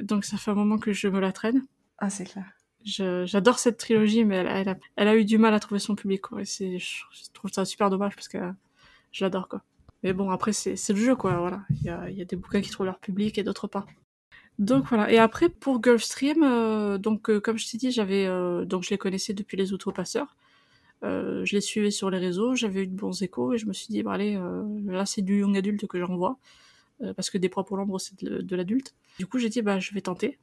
[0.00, 1.66] Donc ça fait un moment que je me la traîne.
[1.98, 2.44] Ah c'est clair.
[2.84, 5.96] J'adore cette trilogie mais elle, elle, a, elle, a, eu du mal à trouver son
[5.96, 6.42] public quoi.
[6.42, 7.02] Et c'est je
[7.32, 8.38] trouve ça super dommage parce que
[9.10, 9.62] je l'adore quoi.
[10.02, 11.38] Mais bon, après, c'est le jeu, quoi.
[11.38, 11.62] Voilà.
[11.70, 13.86] Il y a, y a, des bouquins qui trouvent leur public et d'autres pas.
[14.58, 15.10] Donc voilà.
[15.12, 18.90] Et après pour Gulfstream, euh, donc euh, comme je t'ai dit, j'avais euh, donc je
[18.90, 20.36] les connaissais depuis les outrepasseurs.
[21.04, 23.72] Euh, je les suivais sur les réseaux, j'avais eu de bons échos et je me
[23.72, 24.36] suis dit bah allez,
[24.86, 26.38] là c'est du young adulte que j'envoie
[27.14, 28.94] parce que des proies pour l'ombre c'est de, de l'adulte.
[29.18, 30.38] Du coup j'ai dit bah je vais tenter.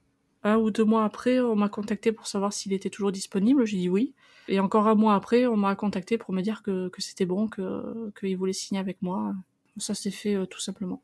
[0.45, 3.65] Un ou deux mois après, on m'a contacté pour savoir s'il était toujours disponible.
[3.65, 4.13] J'ai dit oui.
[4.47, 7.47] Et encore un mois après, on m'a contacté pour me dire que, que c'était bon,
[7.47, 9.33] que qu'il voulait signer avec moi.
[9.77, 11.01] Ça s'est fait euh, tout simplement.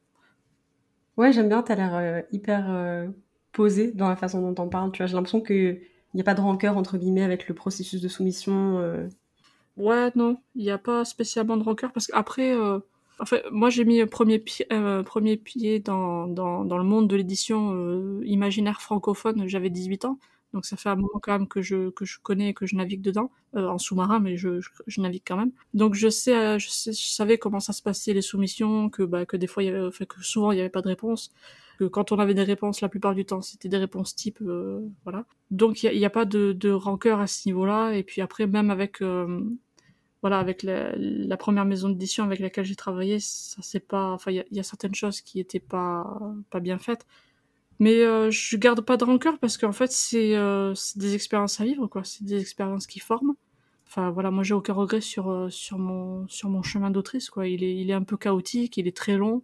[1.18, 3.08] Ouais, j'aime bien, t'as l'air euh, hyper euh,
[3.52, 4.92] posé dans la façon dont t'en parles.
[4.92, 5.82] Tu vois, j'ai l'impression qu'il
[6.14, 9.10] n'y a pas de rancœur, entre guillemets, avec le processus de soumission.
[9.76, 12.56] Ouais, non, il n'y a pas spécialement de rancœur parce qu'après,
[13.22, 17.08] en fait, moi j'ai mis premier pied, euh, premier pied dans, dans, dans le monde
[17.08, 20.20] de l'édition euh, imaginaire francophone, j'avais 18 ans.
[20.54, 22.76] Donc ça fait un moment quand même que je, que je connais et que je
[22.76, 25.52] navigue dedans, euh, en sous-marin, mais je, je, navigue quand même.
[25.74, 29.04] Donc je sais, euh, je sais, je savais comment ça se passait les soumissions, que
[29.04, 30.90] bah que des fois il y avait, enfin, que souvent il n'y avait pas de
[30.90, 31.32] réponse,
[31.80, 34.82] que quand on avait des réponses, la plupart du temps c'était des réponses type, euh,
[35.04, 35.26] voilà.
[35.52, 37.94] Donc il y a, a pas de, de rancœur à ce niveau-là.
[37.94, 39.42] Et puis après même avec euh,
[40.22, 44.46] voilà, avec la, première maison d'édition avec laquelle j'ai travaillé, ça c'est pas, enfin, il
[44.52, 46.20] y a, certaines choses qui étaient pas,
[46.50, 47.06] pas bien faites.
[47.80, 51.66] Mais euh, je garde pas de rancœur parce qu'en fait, c'est euh, des expériences à
[51.66, 52.04] vivre, quoi.
[52.04, 53.34] C'est des expériences qui forment.
[53.88, 57.48] Enfin, voilà, moi j'ai aucun regret sur, euh, sur, mon, sur mon chemin d'autrice, quoi.
[57.48, 59.44] Il est, il est un peu chaotique, il est très long.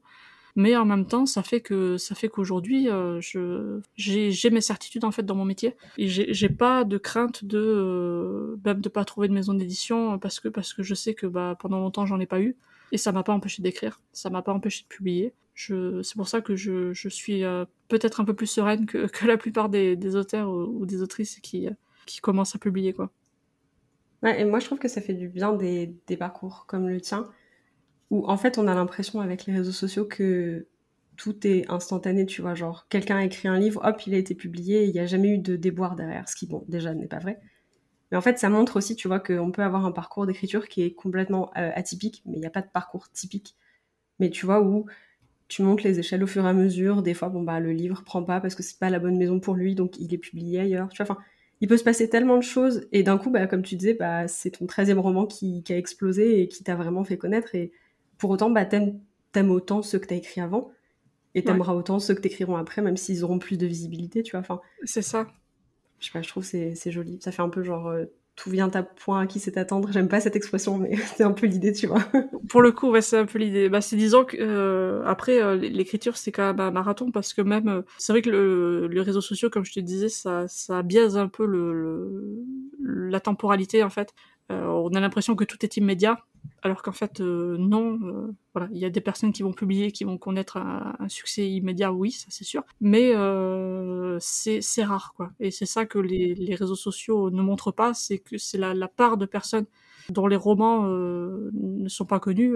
[0.57, 5.05] Mais en même temps, ça fait que ça fait qu'aujourd'hui, euh, je j'ai mes certitudes
[5.05, 9.05] en fait dans mon métier et j'ai pas de crainte de euh, même de pas
[9.05, 12.19] trouver de maison d'édition parce que parce que je sais que bah pendant longtemps j'en
[12.19, 12.55] ai pas eu
[12.91, 15.31] et ça m'a pas empêché d'écrire, ça m'a pas empêché de publier.
[15.53, 19.05] Je c'est pour ça que je je suis euh, peut-être un peu plus sereine que
[19.05, 21.71] que la plupart des auteurs ou, ou des autrices qui euh,
[22.07, 23.11] qui commencent à publier quoi.
[24.23, 26.99] Ouais, et moi, je trouve que ça fait du bien des, des parcours comme le
[26.99, 27.29] tien,
[28.09, 30.67] où en fait, on a l'impression avec les réseaux sociaux que
[31.17, 32.55] tout est instantané, tu vois.
[32.55, 35.29] Genre, quelqu'un a écrit un livre, hop, il a été publié, il n'y a jamais
[35.29, 37.39] eu de déboire derrière, ce qui, bon, déjà n'est pas vrai.
[38.11, 40.83] Mais en fait, ça montre aussi, tu vois, qu'on peut avoir un parcours d'écriture qui
[40.83, 43.55] est complètement euh, atypique, mais il n'y a pas de parcours typique.
[44.19, 44.85] Mais tu vois, où
[45.47, 48.03] tu montes les échelles au fur et à mesure, des fois, bon, bah, le livre
[48.03, 50.61] prend pas parce que c'est pas la bonne maison pour lui, donc il est publié
[50.61, 51.11] ailleurs, tu vois.
[51.11, 51.21] Enfin,
[51.61, 54.27] il peut se passer tellement de choses, et d'un coup, bah, comme tu disais, bah,
[54.27, 57.71] c'est ton treizième roman qui, qui a explosé et qui t'a vraiment fait connaître, et
[58.17, 58.99] pour autant, bah, t'aimes,
[59.31, 60.71] t'aimes autant ceux que t'as écrits avant,
[61.35, 64.41] et t'aimeras autant ceux que t'écriront après, même s'ils auront plus de visibilité, tu vois.
[64.41, 65.27] Enfin, C'est ça.
[65.99, 67.19] je sais pas, je trouve que c'est, c'est joli.
[67.21, 68.05] Ça fait un peu genre, euh,
[68.35, 69.91] tout vient à point à qui c'est attendre.
[69.91, 72.03] J'aime pas cette expression, mais c'est un peu l'idée, tu vois.
[72.49, 73.69] Pour le coup, ouais, c'est un peu l'idée.
[73.69, 77.41] Bah, c'est disons que euh, après euh, l'écriture c'est quand même un marathon parce que
[77.41, 80.83] même euh, c'est vrai que le, les réseaux sociaux, comme je te disais, ça ça
[80.83, 81.73] biaise un peu le,
[82.79, 84.13] le- la temporalité en fait.
[84.49, 86.19] On a l'impression que tout est immédiat,
[86.61, 87.99] alors qu'en fait euh, non.
[88.03, 91.49] euh, voilà, il y a des personnes qui vont publier, qui vont connaître un, succès
[91.49, 92.63] immédiat, oui, ça c'est sûr.
[92.81, 95.31] Mais euh, c'est rare quoi.
[95.39, 98.87] Et c'est ça que les, réseaux sociaux ne montrent pas, c'est que c'est la, la
[98.87, 99.65] part de personnes
[100.09, 102.55] dont les romans ne sont pas connus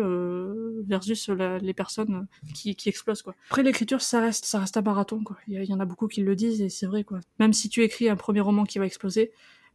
[0.88, 3.36] versus les personnes qui, explosent quoi.
[3.50, 5.38] Après l'écriture ça reste ça reste un marathon quoi.
[5.48, 7.20] Il y, y en a beaucoup qui le disent et c'est vrai quoi.
[7.40, 9.32] Même si tu écris un premier roman qui va exploser,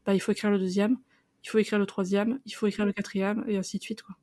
[0.07, 0.97] bah il faut écrire le deuxième,
[1.47, 4.17] il faut écrire le troisième, il faut écrire le quatrième et ainsi de suite quoi.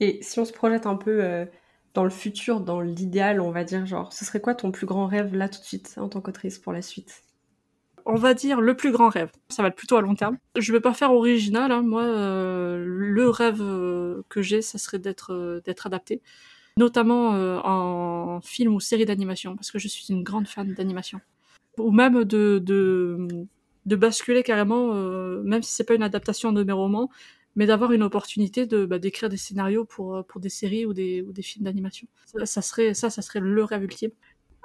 [0.00, 1.46] Et si on se projette un peu euh,
[1.94, 5.06] dans le futur, dans l'idéal, on va dire, genre, ce serait quoi ton plus grand
[5.06, 7.22] rêve là tout de suite en tant qu'autrice pour la suite?
[8.04, 9.30] On va dire le plus grand rêve.
[9.48, 10.38] Ça va être plutôt à long terme.
[10.56, 11.70] Je vais pas faire original.
[11.72, 11.82] Hein.
[11.82, 16.22] Moi, euh, le rêve euh, que j'ai, ça serait d'être euh, d'être adapté,
[16.76, 21.20] notamment euh, en film ou série d'animation, parce que je suis une grande fan d'animation.
[21.78, 23.46] Ou même de de,
[23.88, 27.10] de basculer carrément, euh, même si c'est pas une adaptation de mes romans,
[27.56, 30.94] mais d'avoir une opportunité de bah, d'écrire des scénarios pour euh, pour des séries ou
[30.94, 32.06] des ou des films d'animation.
[32.44, 34.10] Ça, serait ça, ça serait le rêve ultime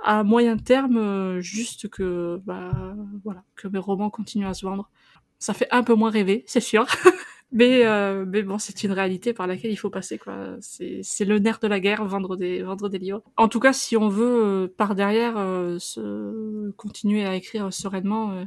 [0.04, 4.90] à moyen terme, euh, juste que, bah, voilà, que mes romans continuent à se vendre.
[5.40, 6.86] Ça fait un peu moins rêver, c'est sûr.
[7.52, 10.58] mais, euh, mais bon, c'est une réalité par laquelle il faut passer, quoi.
[10.60, 13.22] C'est, c'est le nerf de la guerre, vendre des, vendre des livres.
[13.38, 18.46] En tout cas, si on veut, euh, par derrière, euh, se, continuer à écrire sereinement,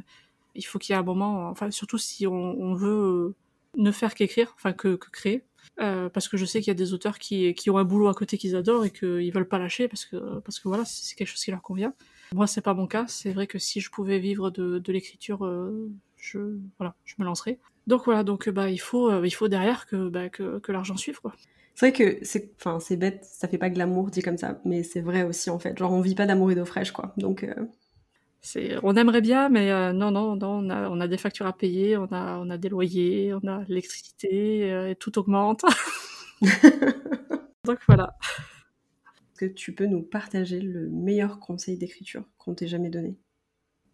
[0.57, 3.35] il faut qu'il y ait un moment, enfin, surtout si on, veut euh,
[3.77, 5.43] ne faire qu'écrire, enfin, que, créer.
[5.79, 8.07] Euh, parce que je sais qu'il y a des auteurs qui, qui ont un boulot
[8.07, 11.15] à côté qu'ils adorent et qu'ils veulent pas lâcher parce que, parce que voilà, c'est
[11.15, 11.93] quelque chose qui leur convient.
[12.33, 13.05] Moi, c'est pas mon cas.
[13.07, 17.25] C'est vrai que si je pouvais vivre de, de l'écriture, euh, je, voilà, je me
[17.25, 17.59] lancerais.
[17.85, 21.21] Donc voilà, donc bah il faut, il faut derrière que, bah, que, que l'argent suive
[21.21, 21.33] quoi.
[21.75, 24.81] C'est vrai que c'est, enfin, c'est bête, ça fait pas glamour dit comme ça, mais
[24.81, 25.77] c'est vrai aussi en fait.
[25.77, 27.13] Genre, on vit pas d'amour et d'eau fraîche, quoi.
[27.17, 27.43] Donc,
[28.47, 31.47] C'est, on aimerait bien, mais euh, non, non, non, on a, on a des factures
[31.47, 35.65] à payer, on a, on a des loyers, on a l'électricité, euh, et tout augmente.
[37.65, 38.15] donc voilà.
[39.37, 43.17] que tu peux nous partager le meilleur conseil d'écriture qu'on t'ait jamais donné?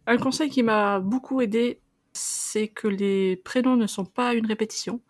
[0.05, 1.81] Un conseil qui m'a beaucoup aidé,
[2.11, 5.01] c'est que les prénoms ne sont pas une répétition,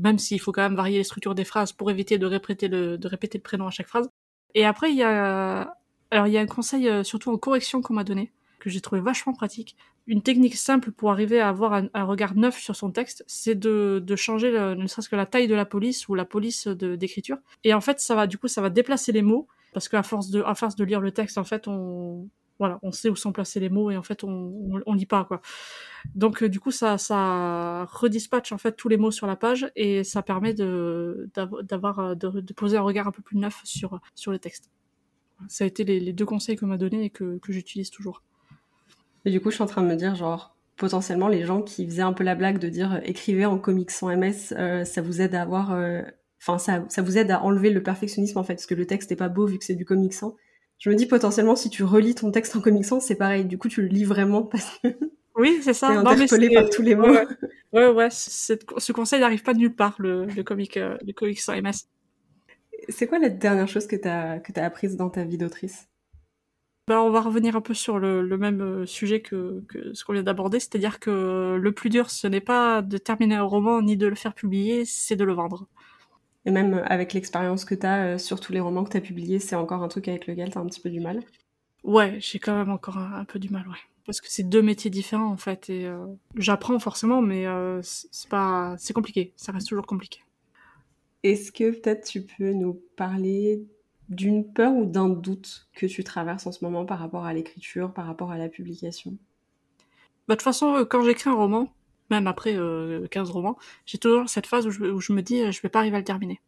[0.00, 2.98] même s'il faut quand même varier les structures des phrases pour éviter de répéter le,
[2.98, 4.10] de répéter le prénom à chaque phrase.
[4.56, 5.76] Et après, il y a,
[6.10, 8.80] alors il y a un conseil euh, surtout en correction qu'on m'a donné, que j'ai
[8.80, 9.76] trouvé vachement pratique.
[10.06, 14.02] Une technique simple pour arriver à avoir un, regard neuf sur son texte, c'est de,
[14.04, 17.38] de changer ne serait-ce que la taille de la police ou la police d'écriture.
[17.64, 20.30] Et en fait, ça va, du coup, ça va déplacer les mots, parce qu'à force
[20.30, 22.28] de, à force de lire le texte, en fait, on,
[22.58, 25.24] voilà, on sait où sont placés les mots et en fait on, on, lit pas
[25.24, 25.40] quoi.
[26.14, 29.70] Donc euh, du coup ça ça redispatche en fait tous les mots sur la page
[29.76, 31.30] et ça permet de
[31.62, 34.70] d'avoir euh, de, poser un regard un peu plus neuf sur sur le texte.
[35.46, 38.22] Ça a été les, les deux conseils qu'on m'a donnés et que, que j'utilise toujours.
[39.24, 41.86] Et du coup je suis en train de me dire genre potentiellement les gens qui
[41.86, 44.54] faisaient un peu la blague de dire euh, écrivez en comics sans MS,
[44.84, 45.70] ça vous aide à avoir
[46.40, 49.10] enfin ça, ça vous aide à enlever le perfectionnisme en fait parce que le texte
[49.12, 50.36] est pas beau vu que c'est du comics sans
[50.78, 53.44] je me dis potentiellement si tu relis ton texte en comics sans, c'est pareil.
[53.44, 54.88] Du coup, tu le lis vraiment parce que
[55.36, 55.88] oui, c'est ça.
[55.88, 57.16] T'es interpellé par tous les mots.
[57.72, 58.08] Ouais, ouais.
[58.10, 61.86] ce conseil n'arrive pas de nulle part, le, le comic, euh, le comic sans MS.
[62.88, 65.88] C'est quoi la dernière chose que t'as que as apprise dans ta vie d'autrice?
[66.88, 70.04] Bah, on va revenir un peu sur le, le même euh, sujet que, que ce
[70.04, 73.82] qu'on vient d'aborder, c'est-à-dire que le plus dur, ce n'est pas de terminer un roman
[73.82, 75.68] ni de le faire publier, c'est de le vendre.
[76.46, 79.02] Et même avec l'expérience que tu as euh, sur tous les romans que tu as
[79.02, 81.20] publiés, c'est encore un truc avec lequel tu as un petit peu du mal?
[81.84, 83.76] Ouais, j'ai quand même encore un, peu du mal, ouais.
[84.06, 88.30] Parce que c'est deux métiers différents en fait, et euh, j'apprends forcément, mais euh, c'est
[88.30, 90.20] pas, c'est compliqué, ça reste toujours compliqué.
[91.22, 93.62] Est-ce que peut-être tu peux nous parler
[94.08, 97.92] d'une peur ou d'un doute que tu traverses en ce moment par rapport à l'écriture,
[97.92, 99.12] par rapport à la publication?
[100.26, 101.72] Bah, De toute façon, quand j'écris un roman,
[102.10, 105.60] même après euh, 15 romans, j'ai toujours cette phase où je, me dis euh, je
[105.60, 106.40] vais pas arriver à le terminer.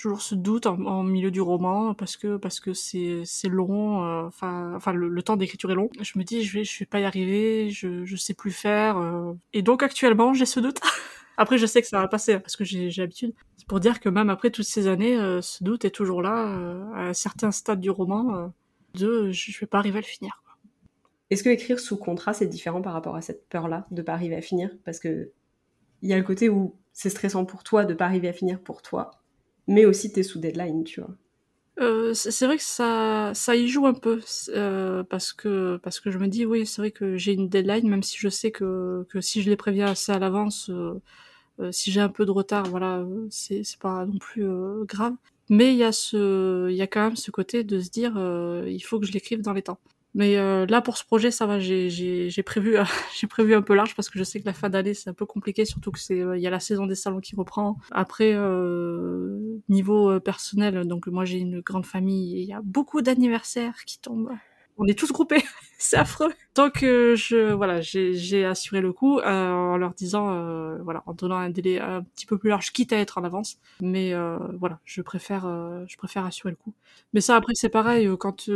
[0.00, 4.26] Toujours ce doute en, milieu du roman parce que parce que c'est c'est long, euh,
[4.28, 5.90] enfin enfin le, temps d'écriture est long.
[6.00, 8.98] Je me dis je vais je vais pas y arriver, je je sais plus faire.
[8.98, 9.32] Euh.
[9.52, 10.78] Et donc actuellement j'ai ce doute.
[11.36, 13.34] après je sais que ça va passer parce que j'ai l'habitude.
[13.68, 17.50] Pour dire que même après toutes ces années, ce doute est toujours là à certains
[17.50, 18.50] stades du roman
[18.94, 20.42] de je vais pas arriver à le finir.
[21.30, 24.36] Est-ce que écrire sous contrat, c'est différent par rapport à cette peur-là de pas arriver
[24.36, 24.70] à finir?
[24.84, 25.30] Parce que
[26.00, 28.60] il y a le côté où c'est stressant pour toi de pas arriver à finir
[28.60, 29.10] pour toi,
[29.66, 31.14] mais aussi t'es sous deadline, tu vois.
[31.80, 36.10] Euh, c'est vrai que ça, ça y joue un peu euh, parce que parce que
[36.10, 39.06] je me dis oui c'est vrai que j'ai une deadline même si je sais que,
[39.08, 41.00] que si je les préviens assez à l'avance euh, euh
[41.72, 45.14] si j'ai un peu de retard voilà c'est c'est pas non plus euh, grave
[45.48, 48.12] mais il y a ce il y a quand même ce côté de se dire
[48.66, 49.78] il faut que je l'écrive dans les temps
[50.14, 51.58] mais euh, là, pour ce projet, ça va.
[51.60, 52.76] J'ai prévu,
[53.18, 55.14] j'ai prévu un peu large parce que je sais que la fin d'année c'est un
[55.14, 57.76] peu compliqué, surtout que c'est, il y a la saison des salons qui reprend.
[57.90, 62.62] Après, euh, niveau euh, personnel, donc moi j'ai une grande famille et il y a
[62.64, 64.32] beaucoup d'anniversaires qui tombent
[64.78, 65.42] on est tous groupés,
[65.78, 66.32] c'est affreux.
[66.54, 71.36] Donc je voilà, j'ai assuré le coup euh, en leur disant euh, voilà, en donnant
[71.36, 73.58] un délai un petit peu plus large, quitte à être en avance.
[73.80, 75.42] Mais euh, voilà, je préfère
[75.86, 76.74] je préfère assurer le coup.
[77.12, 78.48] Mais ça après c'est pareil quand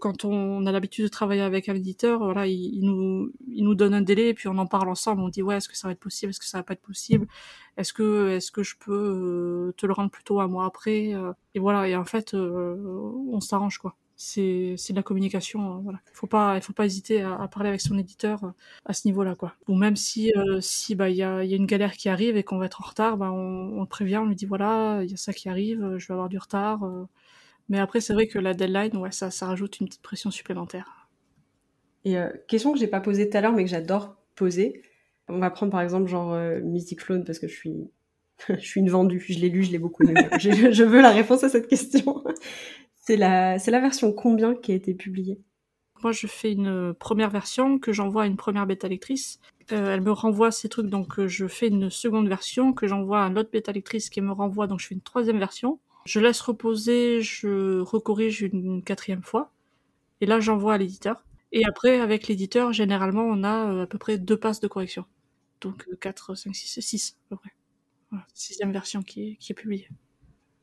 [0.00, 3.94] quand on a l'habitude de travailler avec un éditeur, voilà, il, nous il nous donne
[3.94, 5.22] un délai et puis on en parle ensemble.
[5.22, 6.82] On dit ouais, est-ce que ça va être possible, est-ce que ça va pas être
[6.82, 7.26] possible,
[7.76, 11.12] est-ce que est-ce que je peux te le rendre plutôt un mois après
[11.54, 15.76] et voilà et en fait on s'arrange quoi c'est de la communication.
[15.76, 18.50] Euh, voilà, il faut pas il faut pas hésiter à, parler avec son éditeur euh,
[18.84, 19.54] à ce niveau-là quoi.
[19.68, 22.08] Ou même si euh, si bah il y a il y a une galère qui
[22.08, 24.46] arrive et qu'on va être en retard, bah on, on le prévient, on lui dit
[24.46, 26.80] voilà il y a ça qui arrive, je vais avoir du retard.
[27.68, 31.08] Mais après c'est vrai que la deadline ouais ça ça rajoute une petite pression supplémentaire.
[32.04, 32.16] Et
[32.48, 34.82] question que j'ai pas posée tout à l'heure mais que j'adore poser.
[35.28, 37.90] On va prendre par exemple genre Mystic Flown parce que je suis
[38.48, 40.14] je suis une vendue, je l'ai lu, je l'ai beaucoup lu.
[40.40, 42.22] je, je, veux la réponse à cette question.
[43.02, 45.40] C'est la, la version combien qui a été publiée?
[46.04, 49.40] Moi, je fais une première version que j'envoie à une première bêta lectrice.
[49.72, 53.24] Euh, elle me renvoie ces trucs, donc euh, je fais une seconde version que j'envoie
[53.24, 55.80] à une autre bêta lectrice qui me renvoie, donc je fais une troisième version.
[56.04, 59.52] Je laisse reposer, je recorrige une quatrième fois,
[60.20, 61.24] et là j'envoie à l'éditeur.
[61.52, 65.04] Et après, avec l'éditeur, généralement, on a euh, à peu près deux passes de correction.
[65.60, 67.50] Donc 4, 5, 6, 6 à peu près.
[68.10, 69.88] Voilà, sixième version qui est, qui est publiée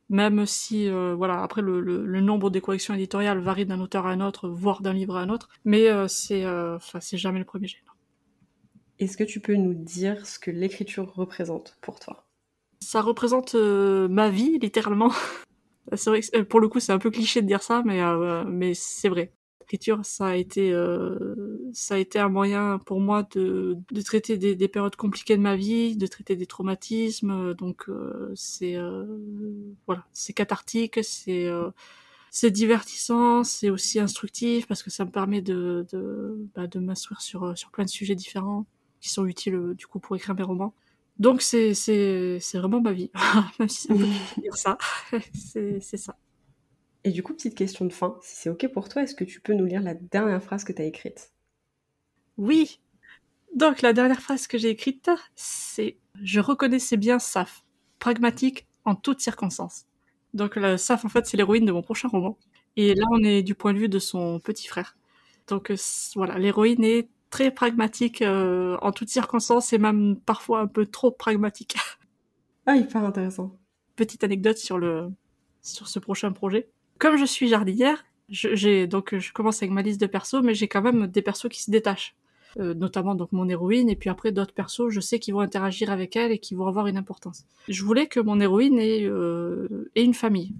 [0.09, 4.11] même si euh, voilà après le, le, nombre des corrections éditoriales varie d'un auteur à
[4.11, 7.39] un autre voire d'un livre à un autre mais euh, c'est euh, enfin c'est jamais
[7.39, 7.77] le premier jet
[8.97, 12.25] est-ce que tu peux nous dire ce que l'écriture représente pour toi?
[12.81, 15.13] Ça représente ma vie littéralement.
[15.95, 17.99] C'est vrai que, pour le coup c'est un peu cliché de dire ça mais
[18.45, 19.31] mais c'est vrai
[19.69, 24.37] l'écriture, ça a été, euh, ça a été un moyen pour moi de, de traiter
[24.37, 27.53] des, des, périodes compliquées de ma vie, de traiter des traumatismes.
[27.53, 29.05] Donc euh, c'est, euh,
[29.85, 31.49] voilà, c'est cathartique, c'est,
[32.31, 37.21] c'est divertissant, c'est aussi instructif parce que ça me permet de de, bah, de m'instruire
[37.21, 38.65] sur sur plein de sujets différents
[39.01, 40.73] qui sont utiles du coup pour écrire mes romans.
[41.19, 43.11] Donc c'est c'est c'est vraiment ma vie,
[43.59, 44.77] même si c'est un dire ça,
[45.33, 46.15] c'est c'est ça.
[47.03, 49.39] Et du coup, petite question de fin, si c'est ok pour toi, est-ce que tu
[49.39, 51.31] peux nous lire la dernière phrase que tu as écrite?
[52.37, 52.79] Oui.
[53.55, 57.65] Donc la dernière phrase que j'ai écrite, c'est je reconnaissais bien Saf,
[57.99, 59.85] pragmatique en toutes circonstances.
[60.33, 62.37] Donc la Saf en fait c'est l'héroïne de mon prochain roman.
[62.75, 64.97] Et là on est du point de vue de son petit frère.
[65.47, 65.73] Donc
[66.15, 71.11] voilà, l'héroïne est très pragmatique euh, en toutes circonstances et même parfois un peu trop
[71.11, 71.75] pragmatique.
[72.65, 73.57] Ah, hyper intéressant.
[73.95, 75.09] Petite anecdote sur le
[75.63, 76.69] sur ce prochain projet.
[76.99, 80.67] Comme je suis jardinière, j'ai donc je commence avec ma liste de persos, mais j'ai
[80.67, 82.15] quand même des persos qui se détachent,
[82.59, 85.91] euh, notamment donc mon héroïne et puis après d'autres persos, je sais qu'ils vont interagir
[85.91, 87.45] avec elle et qui vont avoir une importance.
[87.67, 90.53] Je voulais que mon héroïne ait, euh, ait une famille,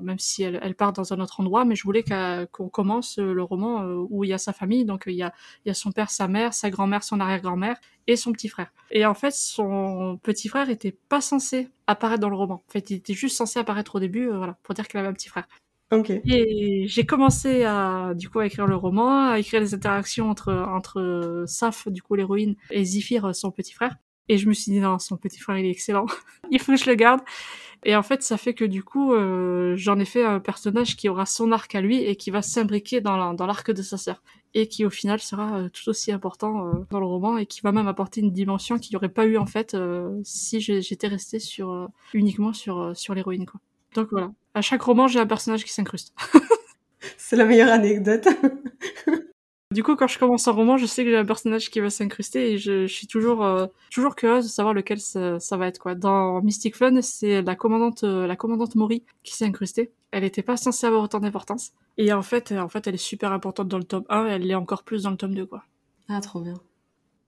[0.00, 2.04] même si elle, elle, part dans un autre endroit, mais je voulais
[2.52, 5.22] qu'on commence euh, le roman euh, où il y a sa famille, donc il y
[5.22, 5.32] a,
[5.64, 7.76] il y a son père, sa mère, sa grand-mère, son arrière-grand-mère
[8.06, 8.72] et son petit frère.
[8.90, 12.62] Et en fait, son petit frère était pas censé apparaître dans le roman.
[12.66, 15.08] En fait, il était juste censé apparaître au début, euh, voilà, pour dire qu'il avait
[15.08, 15.46] un petit frère.
[15.92, 16.22] Okay.
[16.24, 20.50] Et j'ai commencé à du coup à écrire le roman, à écrire les interactions entre
[20.52, 23.96] entre Saf, du coup l'héroïne, et Zephyr, son petit frère.
[24.30, 26.06] Et je me suis dit non, son petit frère il est excellent,
[26.50, 27.20] il faut que je le garde.
[27.84, 31.08] Et en fait, ça fait que du coup, euh, j'en ai fait un personnage qui
[31.08, 34.22] aura son arc à lui et qui va s'imbriquer dans l'arc de sa sœur.
[34.54, 37.60] Et qui au final sera euh, tout aussi important euh, dans le roman et qui
[37.60, 39.76] va même apporter une dimension qu'il n'y aurait pas eu en fait
[40.22, 43.60] si j'étais resté sur uniquement sur sur l'héroïne quoi.
[43.94, 46.14] Donc voilà, à chaque roman j'ai un personnage qui s'incruste.
[47.16, 48.28] C'est la meilleure anecdote.
[49.72, 51.88] Du coup, quand je commence un roman, je sais que j'ai un personnage qui va
[51.88, 55.66] s'incruster et je, je, suis toujours euh, toujours curieuse de savoir lequel ça, ça, va
[55.66, 55.94] être quoi.
[55.94, 59.90] Dans Mystic Fun, c'est la commandante euh, la commandante Mori qui s'est incrustée.
[60.10, 63.32] Elle n'était pas censée avoir autant d'importance et en fait en fait elle est super
[63.32, 65.64] importante dans le tome 1 et elle l'est encore plus dans le tome 2 quoi.
[66.10, 66.54] Ah trop bien.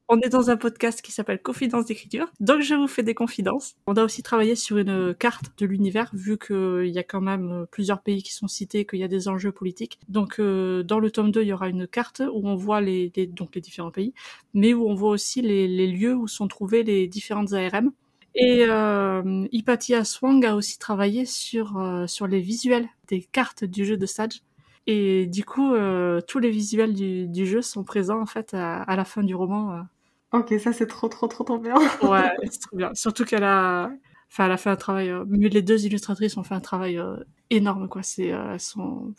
[0.09, 3.75] On est dans un podcast qui s'appelle Confidence d'écriture, donc je vous fais des confidences.
[3.87, 7.67] On a aussi travaillé sur une carte de l'univers, vu qu'il y a quand même
[7.71, 9.99] plusieurs pays qui sont cités, qu'il y a des enjeux politiques.
[10.09, 13.11] Donc euh, dans le tome 2, il y aura une carte où on voit les,
[13.29, 14.13] donc les différents pays,
[14.53, 17.91] mais où on voit aussi les, les, lieux où sont trouvés les différentes ARM.
[18.35, 19.47] Et euh,
[19.93, 24.43] Aswang a aussi travaillé sur, euh, sur les visuels des cartes du jeu de Sage.
[24.87, 28.83] Et du coup, euh, tous les visuels du, du, jeu sont présents en fait à,
[28.83, 29.87] à la fin du roman.
[30.35, 30.39] Euh.
[30.39, 31.75] Ok, ça c'est trop trop trop trop bien.
[32.03, 32.93] ouais, c'est trop bien.
[32.95, 33.91] Surtout qu'elle a,
[34.31, 35.11] enfin, elle a fait un travail.
[35.11, 37.17] Euh, les deux illustratrices ont fait un travail euh,
[37.51, 38.03] énorme, quoi.
[38.03, 39.15] C'est, elles sont,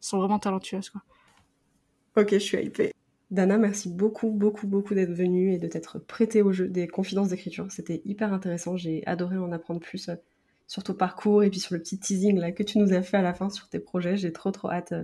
[0.00, 1.02] sont vraiment talentueuses, quoi.
[2.16, 2.92] Ok, je suis hypée.
[3.30, 7.28] Dana, merci beaucoup, beaucoup, beaucoup d'être venue et de t'être prêtée au jeu des confidences
[7.28, 7.66] d'écriture.
[7.70, 8.76] C'était hyper intéressant.
[8.76, 10.10] J'ai adoré en apprendre plus
[10.66, 13.18] sur ton parcours et puis sur le petit teasing là que tu nous as fait
[13.18, 14.16] à la fin sur tes projets.
[14.16, 14.94] J'ai trop trop hâte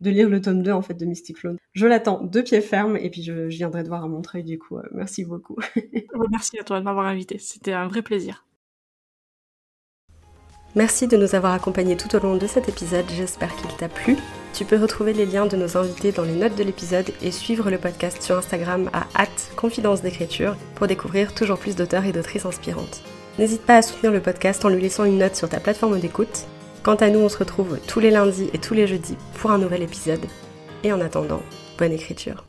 [0.00, 1.58] de lire le tome 2 en fait de Mystic Clone.
[1.72, 4.58] Je l'attends de pied ferme et puis je, je, viendrai te voir à Montreuil du
[4.58, 4.78] coup.
[4.92, 5.56] merci beaucoup.
[6.30, 7.38] merci à toi de m'avoir invité.
[7.38, 8.44] C'était un vrai plaisir.
[10.74, 13.06] Merci de nous avoir accompagnés tout au long de cet épisode.
[13.08, 14.16] J'espère qu'il t'a plu.
[14.52, 17.70] Tu peux retrouver les liens de nos invités dans les notes de l'épisode et suivre
[17.70, 19.26] le podcast sur Instagram à
[19.56, 23.02] confidence d'écriture pour découvrir toujours plus d'auteurs et d'autrices inspirantes.
[23.38, 26.46] N'hésite pas à soutenir le podcast en lui laissant une note sur ta plateforme d'écoute.
[26.88, 29.58] Quant à nous, on se retrouve tous les lundis et tous les jeudis pour un
[29.58, 30.24] nouvel épisode.
[30.84, 31.42] Et en attendant,
[31.76, 32.46] bonne écriture.